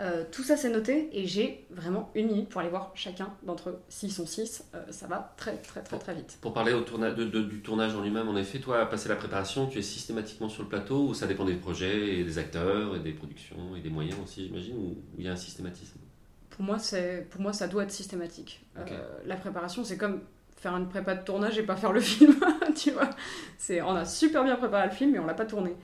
[0.00, 3.68] Euh, tout ça c'est noté et j'ai vraiment une minute pour aller voir chacun d'entre
[3.68, 3.78] eux.
[3.90, 6.38] S'ils sont six, euh, ça va très très très très vite.
[6.40, 9.78] Pour parler au du tournage en lui-même, en effet, toi, à passer la préparation, tu
[9.78, 13.12] es systématiquement sur le plateau ou ça dépend des projets et des acteurs et des
[13.12, 15.98] productions et des moyens aussi, j'imagine, ou il y a un systématisme?
[16.48, 16.78] Pour moi,
[17.30, 18.64] pour moi, ça doit être systématique.
[18.78, 20.22] Euh, la préparation, c'est comme
[20.56, 22.34] faire une prépa de tournage et pas faire le film,
[22.74, 23.10] tu vois.
[23.84, 25.76] On a super bien préparé le film, mais on l'a pas tourné.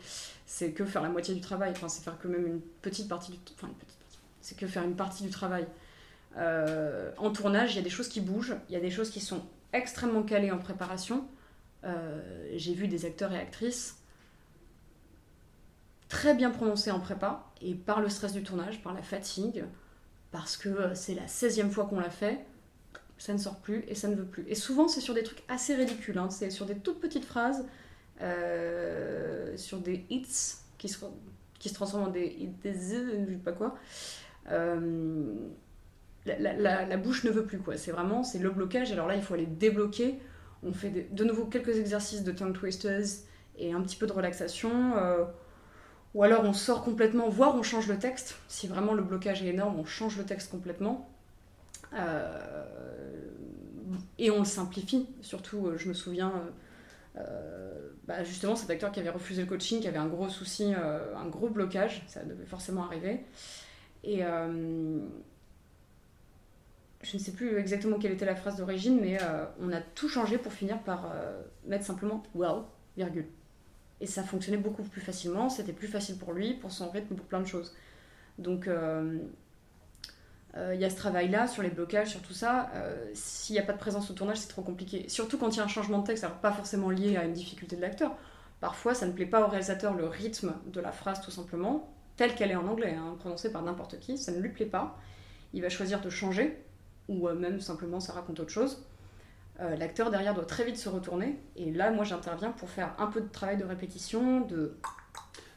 [0.46, 3.32] C'est que faire la moitié du travail, enfin, c'est faire que même une petite partie
[3.32, 3.38] du...
[3.54, 3.95] Enfin, une petite
[4.46, 5.66] c'est que faire une partie du travail.
[6.36, 9.10] Euh, en tournage, il y a des choses qui bougent, il y a des choses
[9.10, 11.26] qui sont extrêmement calées en préparation.
[11.82, 13.96] Euh, j'ai vu des acteurs et actrices
[16.08, 19.64] très bien prononcés en prépa, et par le stress du tournage, par la fatigue,
[20.30, 22.46] parce que euh, c'est la 16e fois qu'on l'a fait,
[23.18, 24.44] ça ne sort plus et ça ne veut plus.
[24.46, 26.30] Et souvent, c'est sur des trucs assez ridicules, hein.
[26.30, 27.64] c'est sur des toutes petites phrases,
[29.56, 30.28] sur des hits
[30.78, 33.76] qui se, transforment en des, des, je sais pas quoi.
[34.50, 35.34] Euh,
[36.26, 37.76] la, bouche ne veut plus quoi.
[37.76, 38.92] C'est vraiment c'est le blocage.
[38.92, 40.18] Alors là, il faut aller débloquer.
[40.62, 43.04] On fait de, nouveau quelques exercices de tongue twisters
[43.58, 44.96] et un petit peu de relaxation.
[44.96, 45.24] Euh,
[46.14, 48.36] ou alors on sort complètement, voire on change le texte.
[48.48, 51.10] Si vraiment le blocage est énorme, on change le texte complètement.
[51.94, 52.64] Euh,
[54.18, 55.06] et on le simplifie.
[55.20, 56.32] Surtout, je me souviens,
[58.08, 61.26] bah, justement, cet acteur qui avait refusé le coaching, qui avait un gros souci, un
[61.28, 63.20] gros blocage, ça devait forcément arriver.
[64.06, 65.00] Et euh,
[67.02, 70.08] je ne sais plus exactement quelle était la phrase d'origine, mais euh, on a tout
[70.08, 72.62] changé pour finir par euh, mettre simplement well,
[72.96, 73.26] virgule.
[74.00, 77.26] Et ça fonctionnait beaucoup plus facilement, c'était plus facile pour lui, pour son rythme, pour
[77.26, 77.74] plein de choses.
[78.38, 78.68] Donc
[80.54, 82.70] il y a ce travail-là sur les blocages, sur tout ça.
[83.14, 85.08] S'il n'y a pas de présence au tournage, c'est trop compliqué.
[85.08, 87.32] Surtout quand il y a un changement de texte, alors pas forcément lié à une
[87.32, 88.14] difficulté de l'acteur.
[88.60, 92.34] Parfois, ça ne plaît pas au réalisateur le rythme de la phrase, tout simplement telle
[92.34, 94.98] qu'elle est en anglais, hein, prononcée par n'importe qui, ça ne lui plaît pas.
[95.52, 96.56] Il va choisir de changer,
[97.08, 98.84] ou euh, même simplement ça raconte autre chose.
[99.60, 103.06] Euh, l'acteur derrière doit très vite se retourner, et là, moi, j'interviens pour faire un
[103.06, 104.76] peu de travail de répétition, de...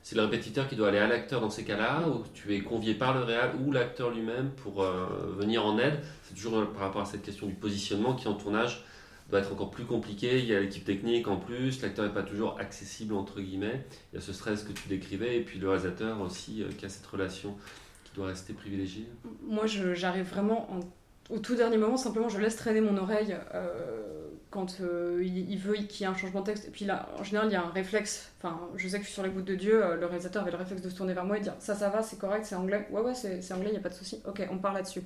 [0.02, 2.96] C'est le répétiteur qui doit aller à l'acteur dans ces cas-là, ou tu es convié
[2.96, 6.00] par le réal ou l'acteur lui-même pour euh, venir en aide?
[6.24, 8.86] C'est toujours par rapport à cette question du positionnement qui en tournage
[9.30, 10.40] doit être encore plus compliqué.
[10.40, 13.86] Il y a l'équipe technique en plus, l'acteur n'est pas toujours accessible entre guillemets.
[14.12, 16.86] Il y a ce stress que tu décrivais, et puis le réalisateur aussi euh, qui
[16.86, 17.56] a cette relation
[18.04, 19.08] qui doit rester privilégiée.
[19.48, 20.68] Moi, j'arrive vraiment
[21.30, 25.76] au tout dernier moment, simplement je laisse traîner mon oreille euh, quand euh, il, veut
[25.76, 26.68] qu'il y ait un changement de texte.
[26.68, 28.32] Et puis là, en général, il y a un réflexe.
[28.40, 30.58] Enfin, je sais que je suis sur les gouttes de Dieu, le réalisateur avait le
[30.58, 32.88] réflexe de se tourner vers moi et dire ça, ça va, c'est correct, c'est anglais.
[32.90, 34.20] Ouais, ouais, c'est anglais, il n'y a pas de souci.
[34.26, 35.04] Ok, on parle là-dessus.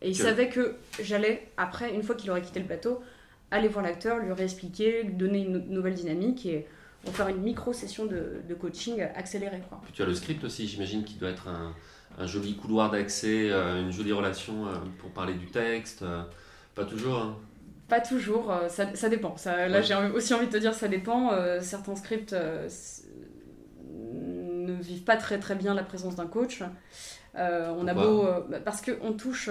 [0.00, 3.02] Et il savait que j'allais, après, une fois qu'il aurait quitté le plateau,
[3.50, 6.66] aller voir l'acteur, lui réexpliquer, lui donner une nouvelle dynamique et
[7.06, 9.62] on faire une micro-session de, coaching accélérée.
[9.68, 9.80] Quoi.
[9.92, 11.74] tu as le script aussi, j'imagine, qui doit être un,
[12.18, 16.02] un joli couloir d'accès, euh, une jolie relation euh, pour parler du texte.
[16.02, 16.22] Euh,
[16.74, 17.18] pas toujours.
[17.18, 17.36] Hein.
[17.88, 19.38] Pas toujours, ça, ça dépend.
[19.38, 21.30] Ça, là, j'ai aussi envie de te dire, ça dépend.
[21.62, 22.34] certains scripts
[23.94, 26.62] ne vivent pas très très bien la présence d'un coach.
[27.34, 28.24] on a beau.
[28.50, 29.48] Bah, parce qu'on touche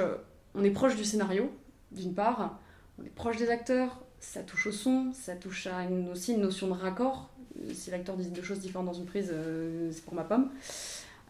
[0.57, 1.51] on est proche du scénario,
[1.91, 2.59] d'une part,
[2.99, 6.73] on est proche des acteurs, ça touche au son, ça touche à une, notion de
[6.73, 7.29] raccord.
[7.73, 10.49] Si l'acteur dit deux choses différentes dans une prise, euh, c'est pour ma pomme.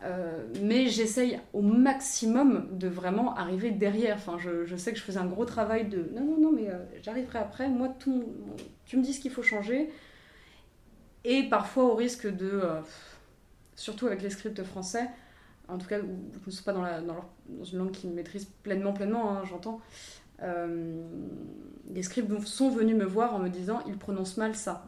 [0.03, 4.17] Euh, mais j'essaye au maximum de vraiment arriver derrière.
[4.37, 7.39] Je, sais que je faisais un gros travail de non, non, non, mais euh, j'arriverai
[7.39, 7.67] après.
[7.67, 8.23] Moi, tout,
[8.85, 9.89] tu me dis ce qu'il faut changer.
[11.23, 12.61] Et parfois, au risque de.
[13.75, 15.09] surtout avec les scripts français,
[15.69, 18.93] en tout cas, ou ne sont pas dans, la, dans, une langue qu'ils maîtrisent pleinement,
[18.93, 19.81] pleinement, hein, j'entends.
[20.43, 21.03] Euh,
[21.93, 24.85] les scripts sont venus me voir en me disant il prononce mal ça,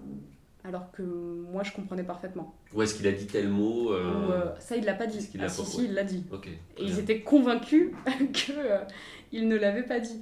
[0.64, 2.56] alors que moi je comprenais parfaitement.
[2.74, 5.28] Ou est-ce qu'il a dit tel mot euh, euh, Ça il l'a pas dit.
[5.40, 6.24] Ah, si, si, il l'a dit.
[6.78, 7.92] Et ils étaient convaincus
[9.32, 10.22] qu'il ne l'avait pas dit.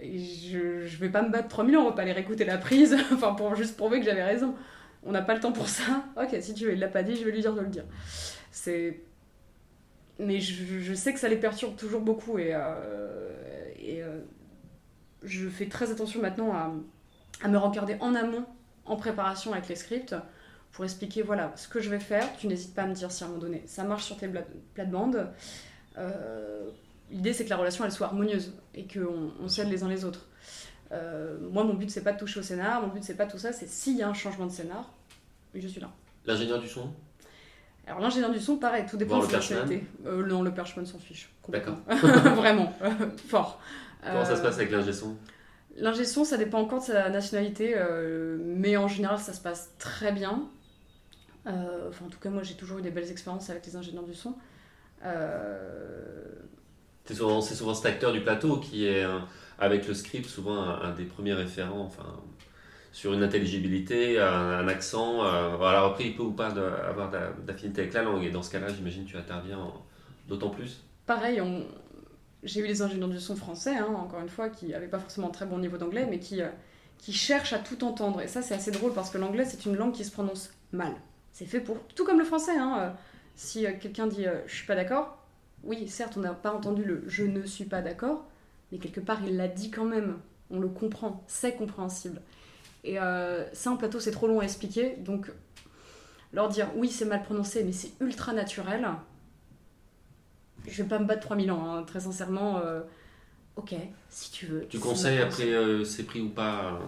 [0.00, 2.96] je, je vais pas me battre 3000 ans, on va pas aller réécouter la prise,
[3.12, 4.54] enfin pour juste prouver que j'avais raison.
[5.02, 6.04] On n'a pas le temps pour ça.
[6.16, 7.84] Ok, si tu veux, il l'a pas dit, je vais lui dire de le dire.
[8.52, 9.00] C'est.
[10.20, 12.58] Mais je, sais que ça les perturbe toujours beaucoup et, euh,
[13.82, 14.20] euh,
[15.22, 18.44] je fais très attention maintenant à, me regarder en amont,
[18.84, 20.14] en préparation avec les scripts,
[20.72, 22.26] pour expliquer voilà ce que je vais faire.
[22.36, 24.28] Tu n'hésites pas à me dire si à un moment donné ça marche sur tes
[24.74, 25.28] plates-bandes.
[25.96, 26.68] Euh,
[27.10, 30.04] L'idée c'est que la relation elle soit harmonieuse et qu'on on s'aide les uns les
[30.04, 30.26] autres.
[30.92, 33.52] Moi mon but c'est pas de toucher au scénar, mon but c'est pas tout ça,
[33.52, 34.92] c'est s'il y a un changement de scénar,
[35.54, 35.90] je suis là.
[36.26, 36.92] L'ingénieur du son?
[37.90, 39.86] Alors l'ingénieur du son, pareil, tout dépend Voir de le sa nationalité.
[40.06, 41.28] Euh, non, le perchman s'en fiche.
[41.42, 41.76] complètement.
[42.36, 42.90] Vraiment, euh,
[43.28, 43.60] fort.
[44.02, 45.16] Comment ça se Euh, passe avec l'ingé son?
[45.76, 49.70] L'ingé son, ça dépend encore de sa nationalité, euh, mais en général, ça se passe
[49.78, 50.48] très bien.
[51.46, 54.04] Euh, enfin, en tout cas, moi, j'ai toujours eu des belles expériences avec les ingénieurs
[54.04, 54.34] du son.
[55.04, 56.24] Euh,
[57.04, 57.40] C'est souvent,
[57.74, 59.18] cet acteur du plateau qui est, euh,
[59.58, 62.06] avec le script, souvent un, un des premiers référents enfin,
[62.92, 65.24] sur une intelligibilité, un, accent.
[65.24, 68.24] euh, après, il peut ou pas avoir d'a- d'affinité avec la langue.
[68.24, 69.86] Et dans ce cas-là, j'imagine tu interviens en-
[70.28, 70.84] d'autant plus.
[71.06, 71.64] pareil, on...
[72.42, 75.28] j'ai eu des ingénieurs du son français, hein, encore une fois, qui n'avaient pas forcément
[75.28, 76.48] un très bon niveau d'anglais, mais qui, euh,
[76.98, 78.20] qui cherchent à tout entendre.
[78.22, 80.92] Et ça, c'est assez drôle parce que l'anglais, c'est une langue qui se prononce mal.
[81.32, 81.78] C'est fait pour.
[81.94, 82.56] Tout comme le français.
[82.56, 82.90] Hein, euh,
[83.36, 85.18] si euh, quelqu'un dit je suis pas d'accord,
[85.64, 88.26] oui, certes, on n'a pas entendu le je ne suis pas d'accord,
[88.72, 90.18] mais quelque part, il l'a dit quand même.
[90.50, 92.20] On le comprend, c'est compréhensible.
[92.84, 94.96] Et euh, ça, en plateau, c'est trop long à expliquer.
[94.98, 95.30] Donc,
[96.32, 98.86] leur dire oui, c'est mal prononcé, mais c'est ultra naturel.
[100.66, 102.58] Je vais pas me battre 3000 ans, hein, très sincèrement.
[102.58, 102.80] euh,
[103.56, 103.74] ok,
[104.10, 104.66] si tu veux.
[104.68, 106.78] Tu conseilles après, euh, c'est pris ou pas, euh,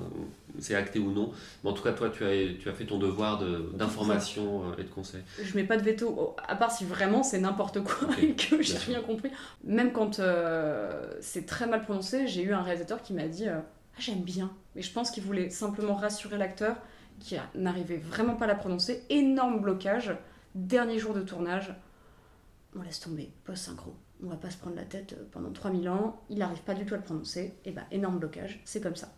[0.59, 1.33] c'est acté ou non.
[1.65, 4.77] Mais en tout cas, toi, tu as, tu as fait ton devoir de- d'information euh,
[4.81, 5.23] et de conseil.
[5.43, 8.61] Je mets pas de veto, à part si vraiment c'est n'importe quoi Ok, et que
[8.63, 9.31] j'ai rien compris.
[9.65, 13.59] Même quand euh, c'est très mal prononcé, j'ai eu un réalisateur qui m'a dit euh,
[13.95, 14.51] Ah, J'aime bien.
[14.75, 16.77] Mais je pense qu'il voulait simplement rassurer l'acteur
[17.21, 19.05] qui n'arrivait vraiment pas à la prononcer.
[19.11, 20.17] Énorme blocage.
[20.55, 21.75] Dernier jour de tournage,
[22.77, 23.95] on laisse tomber, post-synchro.
[24.23, 26.21] On va pas se prendre la tête euh, pendant 3000 ans.
[26.29, 27.55] Il n'arrive pas du tout à le prononcer.
[27.65, 29.13] Et bah, énorme blocage, c'est comme ça.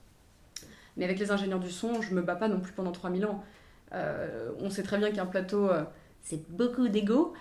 [0.96, 3.44] Mais avec les ingénieurs du son, je me bats pas non plus pendant 3000 ans.
[3.92, 5.84] Euh, on sait très bien qu'un plateau, euh,
[6.22, 7.34] c'est beaucoup d'ego.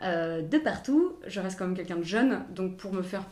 [0.00, 3.24] de partout, je reste quand même quelqu'un de jeune, donc pour me faire.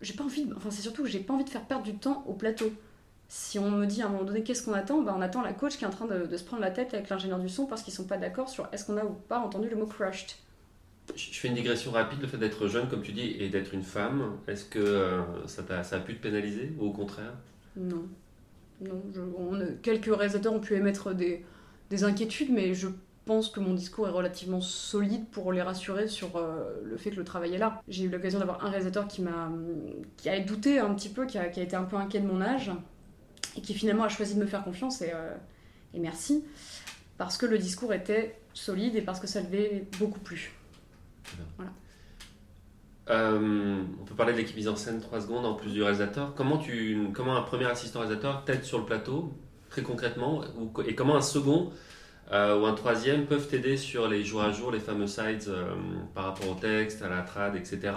[0.00, 1.94] J'ai pas envie, de- enfin c'est surtout que j'ai pas envie de faire perdre du
[1.94, 2.72] temps au plateau.
[3.28, 5.52] Si on me dit à un moment donné qu'est-ce qu'on attend, bah, on attend la
[5.54, 7.66] coach qui est en train de, de se prendre la tête avec l'ingénieur du son
[7.66, 10.32] parce qu'ils sont pas d'accord sur est-ce qu'on a ou pas entendu le mot crushed.
[11.16, 13.82] Je fais une digression rapide, le fait d'être jeune, comme tu dis, et d'être une
[13.82, 17.34] femme, est-ce que euh, ça, t'a- ça a pu te pénaliser ou au contraire?
[17.76, 18.06] Non.
[18.80, 21.44] Non, je- on, a- quelques réalisateurs ont pu émettre des,
[21.90, 22.88] des inquiétudes, mais je
[23.24, 27.16] pense que mon discours est relativement solide pour les rassurer sur euh, le fait que
[27.16, 27.82] le travail est là.
[27.88, 29.50] J'ai eu l'occasion d'avoir un réalisateur qui m'a
[30.16, 32.26] qui a douté un petit peu, qui a, qui a été un peu inquiet de
[32.26, 32.70] mon âge,
[33.56, 35.34] et qui finalement a choisi de me faire confiance, et, euh,
[35.94, 36.44] et merci,
[37.18, 40.52] parce que le discours était solide et parce que ça levait beaucoup plus.
[43.10, 46.34] Euh, on peut parler de l'équipe mise en scène 3 secondes en plus du réalisateur.
[46.34, 49.32] Comment, tu, comment un premier assistant réalisateur t'aide sur le plateau,
[49.68, 50.42] très concrètement,
[50.86, 51.70] et comment un second
[52.32, 55.74] euh, ou un troisième peuvent t'aider sur les jours à jour, les fameux sides euh,
[56.14, 57.92] par rapport au texte, à la trad, etc.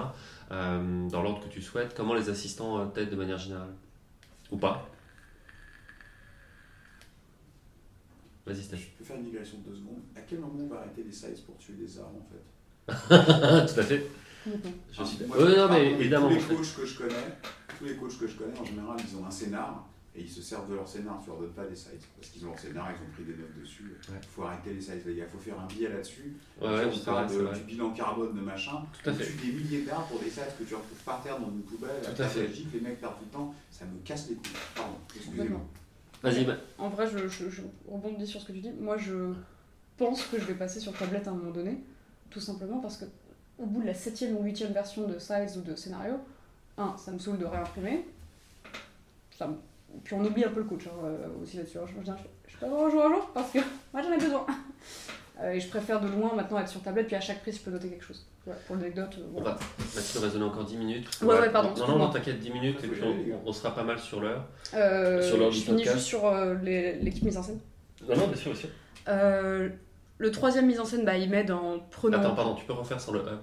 [0.52, 1.94] euh, dans l'ordre que tu souhaites.
[1.96, 3.74] Comment les assistants euh, t'aident de manière générale?
[4.52, 4.90] Ou pas?
[8.46, 8.78] Vas-y, Steph.
[8.78, 10.02] Je peux faire une digression de deux secondes.
[10.16, 13.68] À quel moment on va arrêter les size pour tuer des arbres en fait?
[13.74, 14.06] Tout à fait.
[14.94, 15.26] Je suis...
[15.26, 16.30] Moi, Oui, je non, mais de évidemment.
[16.30, 17.38] Tous les coachs que je connais,
[17.78, 19.86] tous les coachs que je connais, en général, ils ont un scénar
[20.18, 21.20] et ils se servent de leur scénar.
[21.24, 23.36] Tu leur donnes pas des sites parce qu'ils ont leur scénar, ils ont pris des
[23.40, 23.84] notes dessus.
[24.08, 24.20] Il Ouais.
[24.28, 25.26] faut arrêter les sites, les gars.
[25.26, 26.36] Il faut faire un billet là-dessus.
[26.62, 28.82] Ouais, ouais, on parle de- du bilan carbone de machin.
[29.04, 29.32] Tout à fait.
[29.46, 32.02] des milliers d'arbres pour des sites que tu retrouves par terre dans une poubelle.
[32.04, 32.48] Tout à fait.
[32.74, 33.54] Les mecs perdent du temps.
[33.72, 34.52] Ça me casse les couilles.
[34.76, 35.62] Pardon, excusez-moi.
[36.24, 38.72] Vas-y, Ma- En vrai, je, je- je rebondis sur ce que tu dis.
[38.72, 39.34] Moi, je
[39.98, 41.84] pense que je vais passer sur tablette à un moment donné,
[42.32, 43.06] tout simplement parce que
[43.60, 46.16] au bout de la septième ou huitième version de Size ou de scénario,
[46.78, 48.06] un, ça me saoule de réimprimer.
[49.32, 49.58] Ça me-
[50.04, 51.78] Puis on oublie un peu le coach hein, euh, aussi là-dessus.
[51.86, 52.12] Je, je,
[52.46, 53.60] je suis pas vraiment jour à jour parce que
[53.94, 54.46] moi j'en ai besoin.
[55.40, 57.62] Euh, et je préfère de loin maintenant être sur tablette, puis à chaque prise je
[57.62, 58.26] peux noter quelque chose.
[58.44, 59.18] Voilà, pour l'anecdote.
[59.20, 59.56] euh, On va
[59.96, 61.08] Mathieu raisonner encore 10 minutes.
[61.22, 64.00] Ouais, ouais, pardon, Non, non, t'inquiète, 10 minutes et puis on, on sera pas mal
[64.00, 64.48] sur l'heure.
[64.74, 65.96] Euh, Sur je du finis podcast.
[65.98, 67.60] juste sur euh, les- l'équipe mise en scène.
[68.10, 68.70] Non, non, bien sûr, bien sûr.
[69.10, 69.70] Euh,
[70.18, 72.18] le troisième mise en scène, bah, il m'aide en prenant.
[72.18, 73.38] Attends, pardon, tu peux refaire sans le E.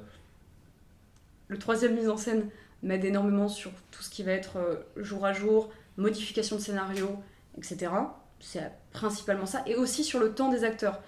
[1.47, 2.49] Le troisième mise en scène
[2.83, 7.09] m'aide énormément sur tout ce qui va être euh, jour à jour, modification de scénario,
[7.57, 7.93] etc.
[8.41, 9.63] C'est principalement ça.
[9.67, 11.01] Et aussi sur le temps des acteurs.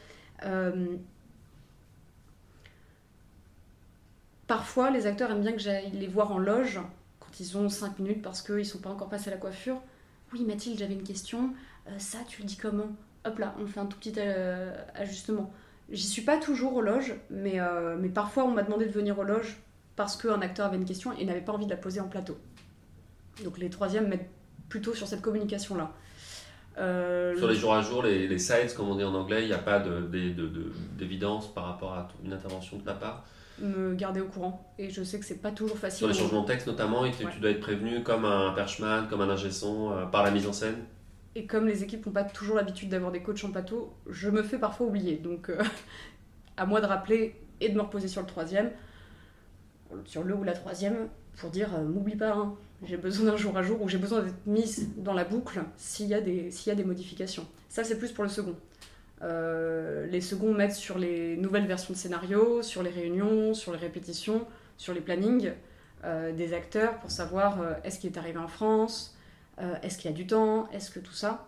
[0.45, 0.97] Euh,
[4.47, 6.81] Parfois, les acteurs aiment bien que j'aille les voir en loge
[7.19, 9.83] quand ils ont 5 minutes parce qu'ils sont pas encore passés à la coiffure.
[10.33, 11.53] Oui, Mathilde, j'avais une question.
[11.89, 12.95] Euh, ça, tu le dis comment?
[13.25, 15.53] Hop là, on fait un tout petit euh, ajustement.
[15.91, 17.61] J'y suis pas toujours aux loges, mais,
[17.99, 19.57] mais parfois on m'a demandé de venir aux loges
[19.95, 22.37] parce qu'un acteur avait une question et n'avait pas envie de la poser en plateau.
[23.45, 24.29] Donc les troisièmes mettent
[24.69, 25.93] plutôt sur cette communication-là.
[26.79, 29.47] Euh, sur les jours à jour, les, les sides, comme on dit en anglais, il
[29.47, 29.83] n'y a pas
[30.99, 33.25] d'évidence par rapport à une intervention de ta part
[33.59, 34.73] me garder au courant.
[34.79, 35.99] Et je sais que c'est pas toujours facile.
[35.99, 39.21] Sur les changements de texte notamment, et tu dois être prévenu comme un perchman, comme
[39.21, 40.77] un ingé son, euh, par la mise en scène
[41.35, 44.43] Et comme les équipes n'ont pas toujours l'habitude d'avoir des coachs en plateau, je me
[44.43, 45.17] fais parfois oublier.
[45.17, 45.63] Donc euh,
[46.57, 48.71] à moi de rappeler et de me reposer sur le troisième,
[50.05, 51.09] sur le ou la troisième,
[51.39, 52.55] pour dire m'oublie pas, hein,
[52.85, 56.09] j'ai besoin d'un jour à jour ou j'ai besoin d'être mise dans la boucle s'il
[56.09, 57.47] y, a des, modifications.
[57.69, 58.57] Ça, c'est plus pour le second.
[59.23, 63.79] Euh, les seconds mettent sur les nouvelles versions de scénario, sur les réunions, sur les
[63.79, 64.47] répétitions,
[64.77, 65.53] sur les plannings
[66.05, 69.17] euh, des acteurs pour savoir euh, est-ce qu'il est arrivé en France,
[69.83, 71.47] est-ce qu'il y a du temps, est-ce que tout ça,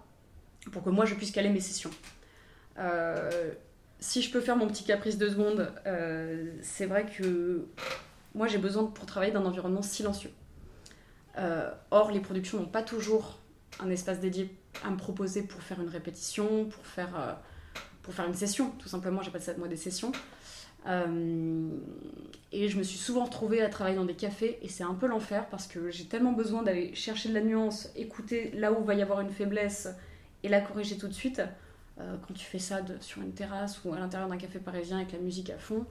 [0.72, 1.90] pour que moi je puisse caler mes sessions.
[4.00, 5.70] si je peux faire mon petit caprice de seconde,
[6.62, 7.66] c'est vrai que
[8.34, 10.30] moi j'ai besoin pour travailler d'un environnement silencieux.
[11.38, 13.38] Euh, or, les productions n'ont pas toujours
[13.80, 17.32] un espace dédié à me proposer pour faire une répétition, pour faire, euh,
[18.02, 20.12] pour faire une session, tout simplement, j'appelle ça moi des sessions.
[20.86, 21.68] Euh,
[22.52, 25.06] et je me suis souvent retrouvée à travailler dans des cafés et c'est un peu
[25.06, 28.94] l'enfer parce que j'ai tellement besoin d'aller chercher de la nuance, écouter là où va
[28.94, 29.88] y avoir une faiblesse
[30.44, 31.42] et la corriger tout de suite.
[31.96, 35.18] quand tu fais ça sur une terrasse ou à l'intérieur d'un café parisien avec la
[35.18, 35.84] musique à fond,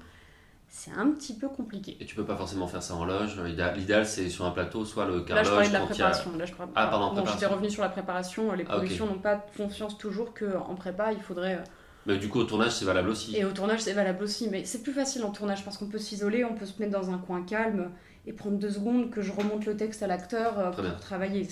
[0.70, 1.98] c'est un petit peu compliqué.
[2.00, 3.40] Et tu peux pas forcément faire ça en loge.
[3.76, 6.38] L'idéal, c'est sur un plateau, soit le quart Là, je parlais de la préparation.
[6.38, 8.52] Là, je Ah, pardon, bon, j'étais revenu sur la préparation.
[8.54, 11.56] Les ah, productions n'ont pas confiance toujours qu'en prépa, il faudrait.
[11.56, 11.64] Euh,
[12.06, 13.36] mais du coup, au tournage, c'est valable aussi.
[13.36, 14.50] Et au tournage, c'est valable aussi.
[14.50, 17.12] Mais c'est plus facile en tournage parce qu'on peut s'isoler, on peut se mettre dans
[17.12, 17.92] un coin calme
[18.26, 21.48] et prendre deux secondes que je remonte le texte à l'acteur euh, pour travailler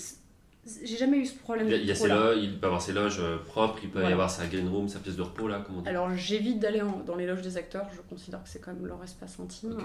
[0.84, 1.68] j'ai jamais eu ce problème.
[1.70, 4.12] Il, y a ses loges, il peut avoir ses loges euh, propres, il peut y
[4.12, 7.28] avoir sa green room, sa pièce de repos là, comment Alors j'évite d'aller dans les
[7.28, 9.78] loges des acteurs, je considère que c'est quand même leur espace intime.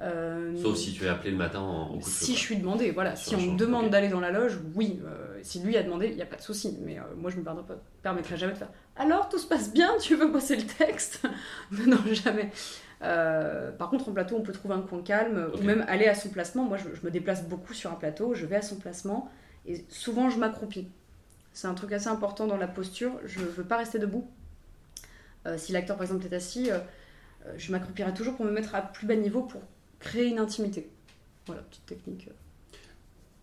[0.00, 3.16] Euh, Sauf si tu es appelé le matin en, Si je suis demandé, voilà.
[3.16, 5.00] Si on me demande d'aller dans la loge, oui.
[5.04, 6.78] Euh, si lui a demandé, il n'y a pas de souci.
[6.84, 7.46] Mais moi, je ne me
[8.00, 8.70] permettrai jamais de faire.
[8.96, 11.26] Alors, tout se passe bien, tu veux bosser le texte?
[11.72, 12.52] Non, jamais.
[13.00, 16.28] par contre, en plateau, on peut trouver un coin calme ou même aller à son
[16.28, 16.62] placement.
[16.62, 19.28] Moi, je, me déplace beaucoup sur un plateau, je vais à son placement
[19.68, 20.88] et souvent, je m'accroupis.
[21.52, 23.20] C'est un truc assez important dans la posture.
[23.26, 24.28] Je ne veux pas rester debout.
[25.46, 26.78] Euh, si l'acteur, par exemple, est assis, euh,
[27.46, 29.60] euh, je m'accroupirai toujours pour me mettre à plus bas niveau pour
[30.00, 30.90] créer une intimité.
[31.46, 32.28] Voilà, petite technique.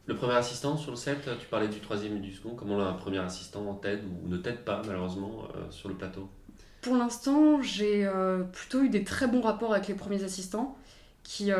[0.08, 2.56] Le premier assistant sur le set, tu parlais du troisième et du second.
[2.56, 6.30] Comment un premier assistant t'aide ou ne t'aide pas, malheureusement, sur le plateau?
[6.82, 8.08] Pour l'instant, j'ai
[8.54, 10.78] plutôt eu des très bons rapports avec les premiers assistants
[11.24, 11.52] qui,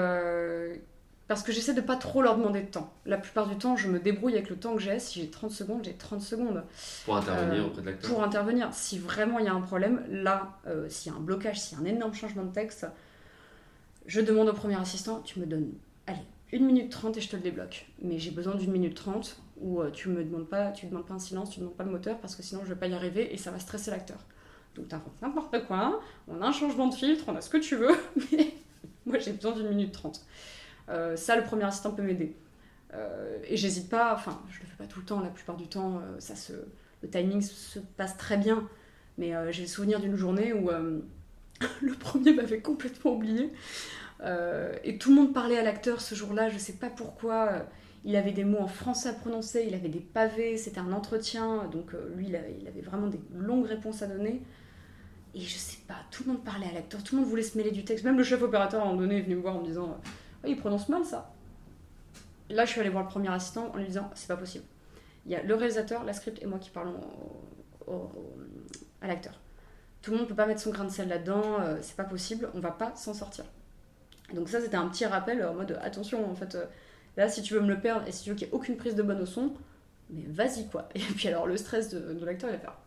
[1.28, 2.94] parce que j'essaie de pas trop leur demander de temps.
[3.06, 5.00] La plupart du temps, je me débrouille avec le temps que j'ai.
[5.00, 6.64] Si j'ai 30 secondes, j'ai 30 secondes.
[7.06, 8.70] Pour intervenir euh, auprès de l'acteur Pour intervenir.
[8.74, 11.78] Si vraiment il y a un problème, là, euh, s'il y a un blocage, s'il
[11.78, 12.86] y a un énorme changement de texte,
[14.06, 15.72] je demande au premier assistant, tu me donnes,
[16.06, 16.20] allez,
[16.54, 17.88] 1 minute 30 et je te le débloque.
[18.02, 21.16] Mais j'ai besoin d'une minute 30 où euh, tu me demandes pas, tu demandes pas
[21.16, 22.94] un silence, tu ne demandes pas le moteur parce que sinon je vais pas y
[22.94, 24.20] arriver et ça va stresser l'acteur.
[24.76, 27.78] Donc t'inventes n'importe quoi, on a un changement de filtre, on a ce que tu
[27.78, 27.96] veux,
[28.32, 28.54] mais
[29.06, 30.22] moi j'ai besoin d'une minute 30.
[30.90, 32.36] Euh, ça, le premier assistant peut m'aider.
[32.94, 35.68] Euh, et j'hésite pas, enfin, je le fais pas tout le temps, la plupart du
[35.68, 36.54] temps, euh, ça se,
[37.02, 38.68] le timing se passe très bien.
[39.18, 40.70] Mais j'ai le souvenir d'une journée où
[41.82, 43.54] le premier m'avait complètement oublié.
[44.84, 47.66] et tout le monde parlait à l'acteur ce jour-là, je sais pas pourquoi.
[48.04, 51.70] il avait des mots en français à prononcer, il avait des pavés, c'était un entretien,
[51.72, 54.42] donc lui il avait, il avait, vraiment des longues réponses à donner.
[55.34, 57.58] Et je sais pas, tout le monde parlait à l'acteur, tout le monde voulait se
[57.58, 59.56] mêler du texte, même le chef opérateur à un moment donné est venu me voir
[59.56, 59.98] en me disant
[60.48, 61.32] il prononce mal ça.
[62.50, 64.66] Là, je suis allée voir le premier assistant en lui disant c'est pas possible.
[65.26, 67.00] Il y a le réalisateur, la script et moi qui parlons
[69.02, 69.34] à l'acteur.
[70.02, 72.50] Tout le monde peut pas mettre son grain de sel là-dedans, euh, c'est pas possible,
[72.54, 73.44] on va pas s'en sortir.
[74.34, 76.66] Donc ça, c'était un petit rappel en mode attention, en fait, euh,
[77.18, 78.78] là, si tu veux me le perdre et si tu veux qu'il n'y ait aucune
[78.78, 79.54] prise de bonne au son,
[80.12, 80.90] mais vas-y quoi.
[80.96, 82.78] Et puis alors, le stress de, de l'acteur, il va faire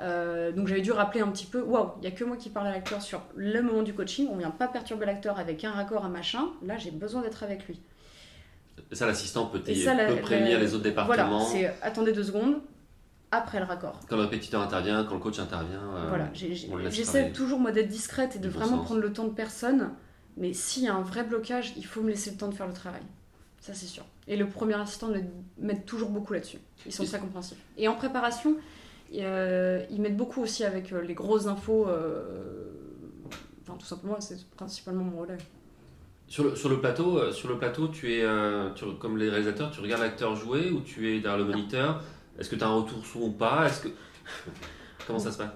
[0.00, 2.50] euh, donc j'avais dû rappeler un petit peu, waouh, il n'y a que moi qui
[2.50, 5.72] parle à l'acteur sur le moment du coaching, on vient pas perturber l'acteur avec un
[5.72, 7.80] raccord, un machin, là j'ai besoin d'être avec lui.
[8.92, 11.44] Ça, l'assistant peut, prévenir les autres départements.
[11.44, 12.60] Voilà, c'est attendez deux secondes,
[13.32, 13.98] après le raccord.
[14.08, 15.82] Quand le répétiteur intervient, quand le coach intervient.
[15.94, 19.90] Euh, voilà, j'essaie toujours moi d'être discrète et de vraiment prendre le temps de personne,
[20.36, 22.68] mais s'il y a un vrai blocage, il faut me laisser le temps de faire
[22.68, 23.02] le travail.
[23.60, 24.04] Ça, c'est sûr.
[24.28, 25.08] Et le premier assistant
[25.58, 26.58] met toujours beaucoup là-dessus.
[26.86, 27.58] Ils sont très compréhensifs.
[27.76, 28.56] Et en préparation,
[29.16, 31.86] euh, ils mettent beaucoup aussi avec euh, les grosses infos.
[31.88, 32.64] Euh,
[33.62, 35.38] enfin, tout simplement, c'est principalement mon relais.
[36.26, 38.26] Sur le, sur le plateau, sur le plateau, tu es
[39.00, 42.02] comme les réalisateurs, tu regardes l'acteur jouer ou tu es derrière le moniteur?
[42.38, 43.66] Est-ce que tu as un retour son ou pas?
[43.66, 43.88] Est-ce que
[45.06, 45.52] comment ça se passe?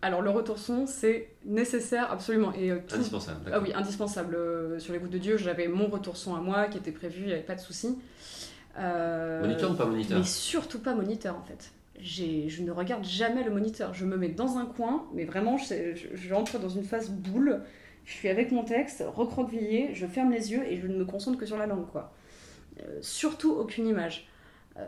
[0.00, 2.54] Alors le retour son, c'est nécessaire absolument.
[2.54, 3.50] Et, indispensable.
[3.52, 4.38] Ah oui, indispensable.
[4.80, 7.26] sur les gouttes de Dieu, j'avais mon retour son à moi qui était prévu, il
[7.26, 7.98] n'y avait pas de souci.
[8.78, 10.18] moniteur ou pas moniteur?
[10.18, 13.94] Mais surtout pas moniteur en fait je ne regarde jamais le moniteur.
[13.94, 17.62] Je me mets dans un coin, mais vraiment, je, je, rentre dans une phase boule.
[18.04, 21.38] Je suis avec mon texte, recroquevillé, je ferme les yeux et je ne me concentre
[21.38, 21.86] que sur la langue.
[21.90, 22.12] quoi.
[22.80, 24.28] Euh, surtout aucune image.
[24.76, 24.82] Euh,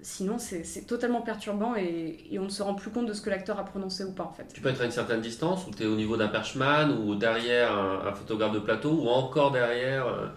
[0.00, 3.58] sinon, c'est totalement perturbant et, on ne se rend plus compte de ce que l'acteur
[3.58, 4.46] a prononcé ou pas en fait.
[4.54, 7.16] Tu peux être à une certaine distance, ou tu es au niveau d'un perchman, ou
[7.16, 10.32] derrière un, photographe de plateau, ou encore derrière.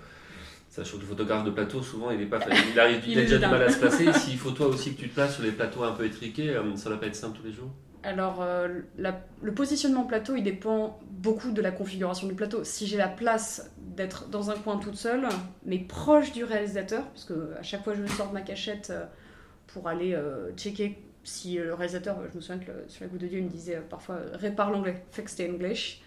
[0.71, 3.39] Sachant que le photographe de plateau, souvent, il est pas il arrive, il, a déjà
[3.39, 4.13] du mal à se placer.
[4.19, 6.77] S'il faut toi aussi que tu te places sur les plateaux un peu étriqués, euh,
[6.77, 7.69] ça va pas être simple tous les jours.
[8.03, 12.63] Alors, euh, le positionnement plateau, il dépend beaucoup de la configuration du plateau.
[12.63, 15.27] Si j'ai la place d'être dans un coin toute seule,
[15.65, 19.03] mais proche du réalisateur, parce que à chaque fois je sors de ma cachette euh,
[19.67, 20.17] pour aller
[20.55, 23.49] checker si le réalisateur, je me souviens que sur la goutte de Dieu, il me
[23.49, 26.01] disait parfois répare l'anglais, fix the English.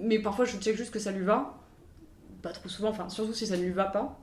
[0.00, 1.65] mais parfois je check juste que ça lui va
[2.46, 4.20] pas trop souvent, enfin surtout si ça ne lui va pas.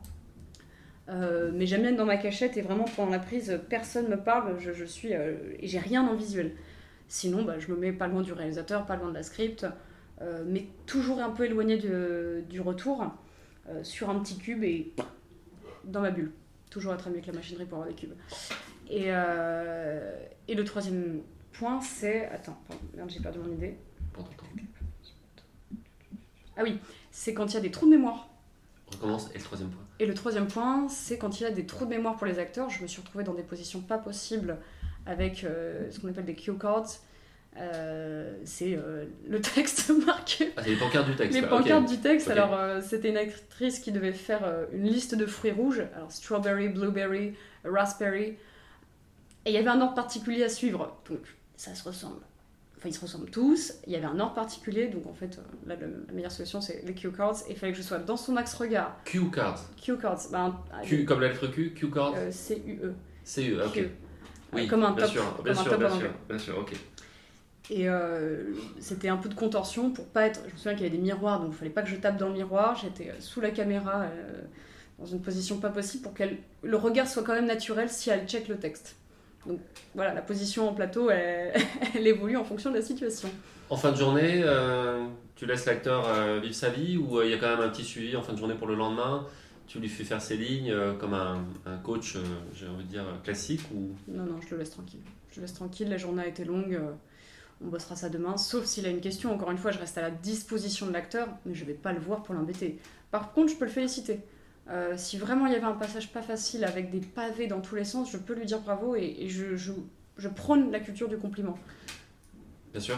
[1.09, 4.15] Euh, mais j'aime bien être dans ma cachette et vraiment pendant la prise, personne me
[4.15, 6.53] parle, je, suis euh, et j'ai rien en visuel.
[7.09, 9.67] Sinon, bah, je me mets pas loin du réalisateur, pas loin de la script,
[10.21, 13.11] euh, mais toujours un peu éloigné du retour,
[13.81, 14.93] sur un petit cube et
[15.85, 16.31] dans ma bulle.
[16.69, 18.13] Toujours être mieux que la machinerie pour avoir des cubes.
[18.89, 19.07] Et,
[20.47, 21.21] et le troisième
[21.53, 22.25] point, c'est.
[22.27, 22.57] Attends,
[22.95, 23.77] merde, j'ai perdu mon idée.
[26.57, 26.79] Ah oui,
[27.11, 28.27] c'est quand il y a des trous de mémoire.
[28.87, 31.51] On recommence, et le troisième point Et le troisième point, c'est quand il y a
[31.51, 32.69] des trous de mémoire pour les acteurs.
[32.69, 34.57] Je me suis retrouvée dans des positions pas possibles
[35.05, 36.87] avec euh, ce qu'on appelle des cue cards.
[37.57, 40.51] Euh, c'est euh, le texte marqué.
[40.57, 41.39] Ah, c'est les pancartes du texte.
[41.39, 42.29] Les pancartes du texte.
[42.29, 44.43] Alors, c'était une actrice qui devait faire
[44.73, 45.83] une liste de fruits rouges.
[45.95, 47.33] Alors, strawberry, blueberry,
[47.63, 48.37] raspberry.
[49.45, 50.97] Et il y avait un ordre particulier à suivre.
[51.09, 51.19] Donc,
[51.55, 52.21] ça se ressemble
[52.83, 55.75] enfin ils se ressemblent tous, il y avait un ordre particulier, donc en fait, euh,
[56.07, 58.35] la meilleure solution c'est les cue cards, et il fallait que je sois dans son
[58.35, 58.97] axe regard.
[59.05, 60.53] Cue cards Cue cards, ben,
[60.83, 62.93] Q, comme la lettre Q, cue cards euh, C-U-E.
[63.23, 63.77] C-U, e, ok.
[63.77, 63.87] Euh,
[64.51, 66.73] oui, comme un bien top, sûr, bien sûr, bien sûr, bien sûr, ok.
[67.69, 67.87] Et
[68.77, 70.41] c'était un peu de contorsion pour pas être.
[70.47, 72.17] Je me souviens qu'il y avait des miroirs, donc il fallait pas que je tape
[72.17, 72.75] dans le miroir.
[72.75, 74.05] J'étais sous la caméra,
[74.99, 76.25] dans une position pas possible pour que
[76.61, 78.97] le regard soit quand même naturel si elle check le texte.
[79.45, 79.59] Donc
[79.95, 83.29] voilà, la position en plateau, elle, évolue en fonction de la situation.
[83.69, 87.31] En fin de journée, euh, tu laisses l'acteur euh, vivre sa vie ou euh, il
[87.31, 89.25] y a quand même un petit suivi en fin de journée pour le lendemain?
[89.65, 91.45] Tu lui fais faire ses lignes comme un,
[91.83, 92.17] coach,
[92.53, 93.95] j'ai envie de dire, classique ou...
[94.09, 94.99] Non, non, je le laisse tranquille.
[95.31, 96.79] Je le laisse tranquille, la journée a été longue,
[97.63, 99.33] on bossera ça demain, sauf s'il a une question.
[99.33, 101.93] Encore une fois, je reste à la disposition de l'acteur, mais je ne vais pas
[101.93, 102.77] le voir pour l'embêter.
[103.09, 104.19] Par contre, je peux le féliciter.
[104.69, 107.75] Euh, si vraiment il y avait un passage pas facile avec des pavés dans tous
[107.75, 111.57] les sens, je peux lui dire bravo et, je, je, prône la culture du compliment.
[112.71, 112.97] Bien sûr.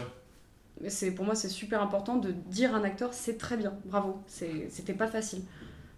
[0.88, 4.22] C'est, pour moi, c'est super important de dire à un acteur c'est très bien, bravo.
[4.26, 5.42] c'était pas facile.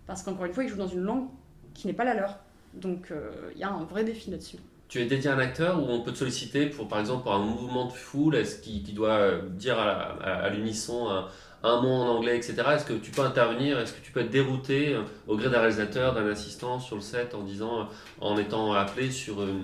[0.07, 1.29] Parce qu'encore une fois, il joue dans une langue
[1.75, 2.39] qui n'est pas la leur.
[2.75, 4.59] Donc euh, il y a un vrai défi là-dessus.
[4.89, 7.35] Tu es dédié à un acteur ou on peut te solliciter pour, par exemple, pour
[7.35, 8.37] un mouvement de foule?
[8.37, 11.27] Est-ce qu'il, doit dire à, l'unisson
[11.63, 12.63] un mot en anglais, etc.
[12.75, 13.79] Est-ce que tu peux intervenir?
[13.79, 17.03] Est-ce que tu peux être dérouté euh, au gré d'un réalisateur, d'un assistant sur le
[17.03, 17.85] set en disant, euh,
[18.21, 19.59] en étant appelé sur, euh,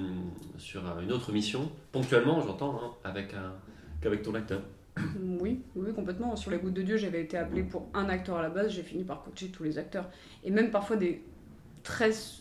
[0.58, 4.60] sur une autre mission, ponctuellement, j'entends, hein, avec, un, ton acteur
[5.40, 6.36] oui, oui, complètement.
[6.36, 8.82] Sur les gouttes de Dieu, j'avais été appelé pour un acteur à la base, j'ai
[8.82, 10.08] fini par coacher tous les acteurs.
[10.44, 11.24] Et même parfois des,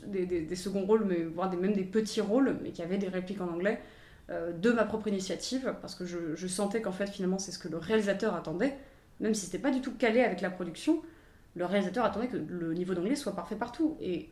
[0.07, 3.47] des, seconds rôles, mais voire même des petits rôles, mais qui avaient des répliques en
[3.47, 3.79] anglais,
[4.29, 7.67] de ma propre initiative, parce que je, je sentais qu'en fait, finalement, c'est ce que
[7.67, 8.75] le réalisateur attendait
[9.19, 11.01] même si c'était pas du tout calé avec la production,
[11.55, 13.97] le réalisateur attendait que le niveau d'anglais soit parfait partout.
[14.01, 14.29] Et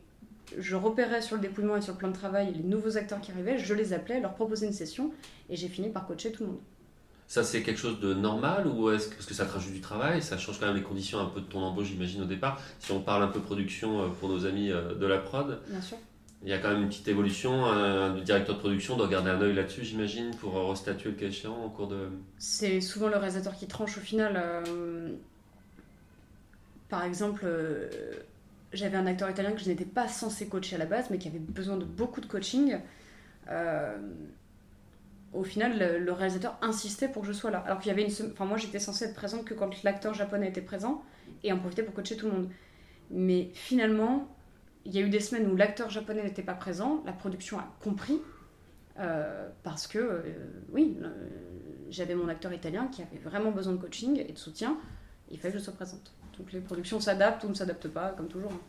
[0.58, 3.32] je repérais sur le dépouillement et sur le plan de travail les nouveaux acteurs qui
[3.32, 5.12] arrivaient, je les appelais, leur proposais une session,
[5.50, 6.60] et j'ai fini par coacher tout le monde.
[7.32, 9.80] Ça, c'est quelque chose de normal ou est-ce que, parce que ça te rajoute du
[9.80, 10.22] travail?
[10.22, 12.60] Ça change quand même les conditions un peu de ton embauche, j'imagine, au départ.
[12.80, 15.62] Si on parle un peu production euh, pour nos amis euh, de la prod.
[15.70, 15.96] Bien sûr.
[16.44, 17.68] Il y a quand même une petite évolution.
[17.68, 21.56] Un, directeur de production doit garder un œil là-dessus, j'imagine, pour restatuer le cas échéant
[21.56, 22.10] en cours de.
[22.38, 24.34] C'est souvent le réalisateur qui tranche au final.
[24.36, 25.14] Euh,
[26.90, 27.90] par exemple, euh,
[28.74, 31.30] j'avais un acteur italien que je n'étais pas censé coacher à la base, mais qui
[31.30, 32.78] avait besoin de beaucoup de coaching.
[33.50, 33.98] Euh,
[35.34, 37.60] au final, le, réalisateur insistait pour que je sois là.
[37.60, 38.32] Alors qu'il y avait une.
[38.32, 41.04] Enfin, moi, j'étais censée être présente que quand l'acteur japonais était présent
[41.44, 42.50] et en profiter pour coacher tout le monde.
[43.10, 44.28] Mais finalement,
[44.86, 47.68] il y a eu des semaines où l'acteur japonais n'était pas présent, la production a
[47.82, 48.20] compris,
[49.00, 50.22] euh, parce que, euh,
[50.72, 50.98] oui,
[51.90, 54.78] j'avais mon acteur italien qui avait vraiment besoin de coaching et de soutien,
[55.30, 56.14] il fallait que je sois présente.
[56.38, 58.52] Donc les productions s'adaptent ou ne s'adaptent pas, comme toujours.
[58.52, 58.60] Hein.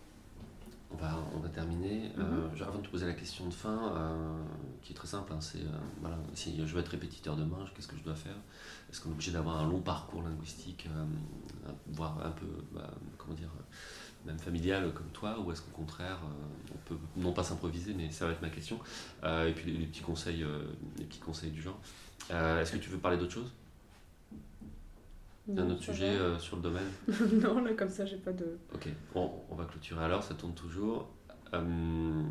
[0.92, 2.10] On va, on va terminer.
[2.16, 2.50] Mhm.
[2.60, 4.42] Euh, avant de te poser la question de fin, euh,
[4.82, 7.88] qui est très simple, hein, c'est euh, voilà, si je veux être répétiteur demain, qu'est-ce
[7.88, 8.36] que je dois faire?
[8.90, 10.88] Est-ce qu'on est obligé d'avoir un long parcours linguistique,
[11.88, 13.50] voire un peu, bah, comment dire,
[14.26, 16.18] même familial comme toi, ou est-ce qu'au contraire,
[16.72, 18.78] on peut non pas s'improviser, mais ça va être ma question.
[19.24, 20.44] et puis les, petits conseils,
[20.98, 21.80] les petits conseils du genre.
[22.30, 23.50] est-ce que tu veux parler d'autre chose?
[25.50, 26.90] Un autre sujet euh, sur le domaine?
[27.42, 28.58] Non, là, comme ça, j'ai pas de.
[28.74, 31.10] Ok, bon, on va clôturer alors, ça tourne toujours.
[31.52, 32.22] Euh,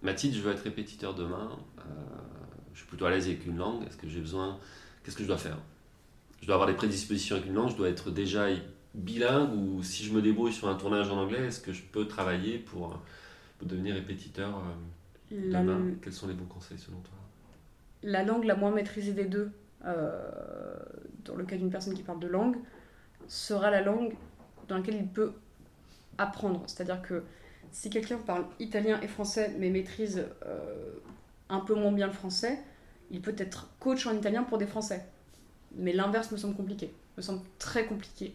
[0.00, 1.50] Mathilde, je veux être répétiteur demain.
[1.78, 1.82] Euh,
[2.72, 3.84] je suis plutôt à l'aise avec une langue.
[3.86, 4.58] Est-ce que j'ai besoin.
[5.04, 5.58] Qu'est-ce que je dois faire?
[6.40, 8.46] Je dois avoir des prédispositions avec une langue, je dois être déjà
[8.94, 12.08] bilingue ou si je me débrouille sur un tournage en anglais, est-ce que je peux
[12.08, 13.00] travailler pour,
[13.62, 14.60] devenir répétiteur
[15.30, 15.92] demain?
[16.02, 17.14] Quels sont les bons conseils selon toi?
[18.02, 19.52] La langue la moins maîtrisée des deux,
[19.84, 22.56] dans le cas d'une personne qui parle de langue,
[23.28, 24.14] sera la langue
[24.68, 25.32] dans laquelle il peut
[26.18, 26.62] apprendre.
[26.66, 27.24] C'est-à-dire que
[27.70, 30.92] si quelqu'un parle italien et français mais maîtrise euh,
[31.48, 32.58] un peu moins bien le français,
[33.10, 35.04] il peut être coach en italien pour des Français.
[35.76, 38.34] Mais l'inverse me semble compliqué, me semble très compliqué.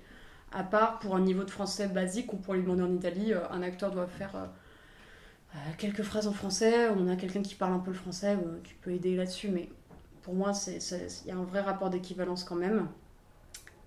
[0.51, 3.47] À part pour un niveau de français basique, on pourrait lui demander en Italie, euh,
[3.49, 7.79] un acteur doit faire euh, quelques phrases en français, on a quelqu'un qui parle un
[7.79, 9.69] peu le français, qui peut aider là-dessus, mais
[10.27, 12.89] pour moi, il y a un vrai rapport d'équivalence quand même.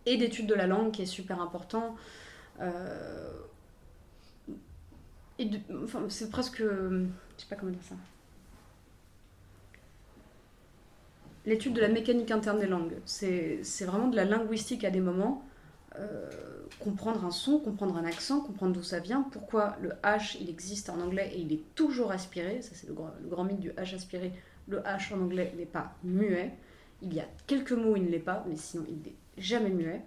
[0.06, 1.96] Et d'étude de la langue qui est super important.
[2.62, 3.30] Euh,
[5.84, 6.62] enfin, c'est presque.
[6.62, 7.94] Je sais pas comment dire ça.
[11.44, 12.96] L'étude de la mécanique interne des langues.
[13.04, 15.44] C'est vraiment de la linguistique à des moments.
[15.98, 16.30] Euh,
[16.78, 20.88] comprendre un son, comprendre un accent, comprendre d'où ça vient, pourquoi le H il existe
[20.88, 24.32] en anglais et il est toujours aspiré, ça c'est le, grand mythe du H aspiré,
[24.70, 26.52] le H en anglais n'est pas muet.
[27.02, 29.70] Il y a quelques mots où il ne l'est pas, mais sinon il n'est jamais
[29.70, 30.02] muet.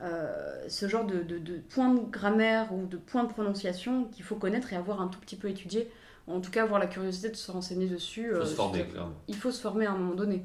[0.00, 4.34] Euh, ce genre de, de, points de grammaire ou de points de prononciation qu'il faut
[4.36, 5.90] connaître et avoir un tout petit peu étudié.
[6.26, 8.28] En tout cas, avoir la curiosité de se renseigner dessus.
[8.30, 8.86] Il faut se euh, former,
[9.28, 10.44] Il faut se former à un moment donné.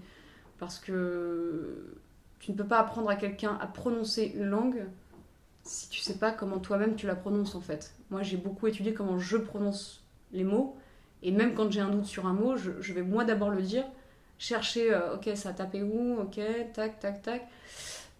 [0.59, 1.97] Parce que
[2.39, 4.85] tu ne peux pas apprendre à quelqu'un à prononcer une langue
[5.63, 7.93] si tu sais pas comment toi-même tu la prononces en fait.
[8.09, 10.77] Moi, j'ai beaucoup étudié comment je prononce les mots
[11.21, 13.83] et même quand j'ai un doute sur un mot, je, vais moi d'abord le dire,
[14.37, 16.39] chercher, euh, ok, ça a tapé où, ok,
[16.73, 17.47] tac, tac, tac.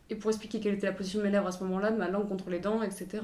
[0.10, 2.10] Et pour expliquer quelle était la position de mes lèvres à ce moment-là, de ma
[2.10, 3.22] langue contre les dents, etc.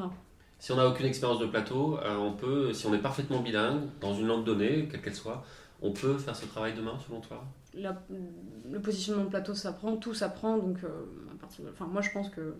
[0.59, 3.81] Si on n'a aucune expérience de plateau, euh, on peut, si on est parfaitement bilingue,
[3.99, 5.43] dans une langue donnée, quelle qu'elle soit,
[5.81, 7.43] on peut faire ce travail demain, selon toi?
[7.73, 10.57] Le positionnement de plateau s'apprend, tout s'apprend.
[10.57, 10.87] Donc, euh,
[11.33, 12.55] à partir enfin, moi, je pense que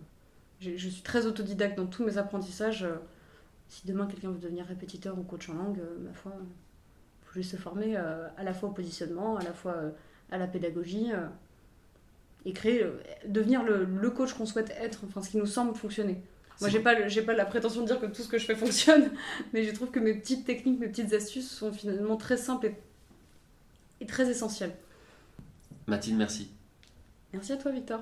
[0.60, 2.86] je suis très autodidacte dans tous mes apprentissages.
[3.68, 6.32] si demain quelqu'un veut devenir répétiteur ou coach en langue, ma foi,
[7.42, 9.90] se former euh, à la fois au positionnement, à la fois euh,
[10.30, 11.26] à la pédagogie euh,
[12.44, 12.84] et créer,
[13.26, 16.22] devenir le, coach qu'on souhaite être, enfin ce qui nous semble fonctionner.
[16.60, 18.54] Moi, j'ai pas, j'ai pas la prétention de dire que tout ce que je fais
[18.56, 19.10] fonctionne,
[19.52, 22.74] mais je trouve que mes petites techniques, mes petites astuces sont finalement très simples et,
[24.00, 24.74] et très essentielles.
[25.86, 26.50] Mathilde, merci.
[27.32, 28.00] Merci à toi, Victor.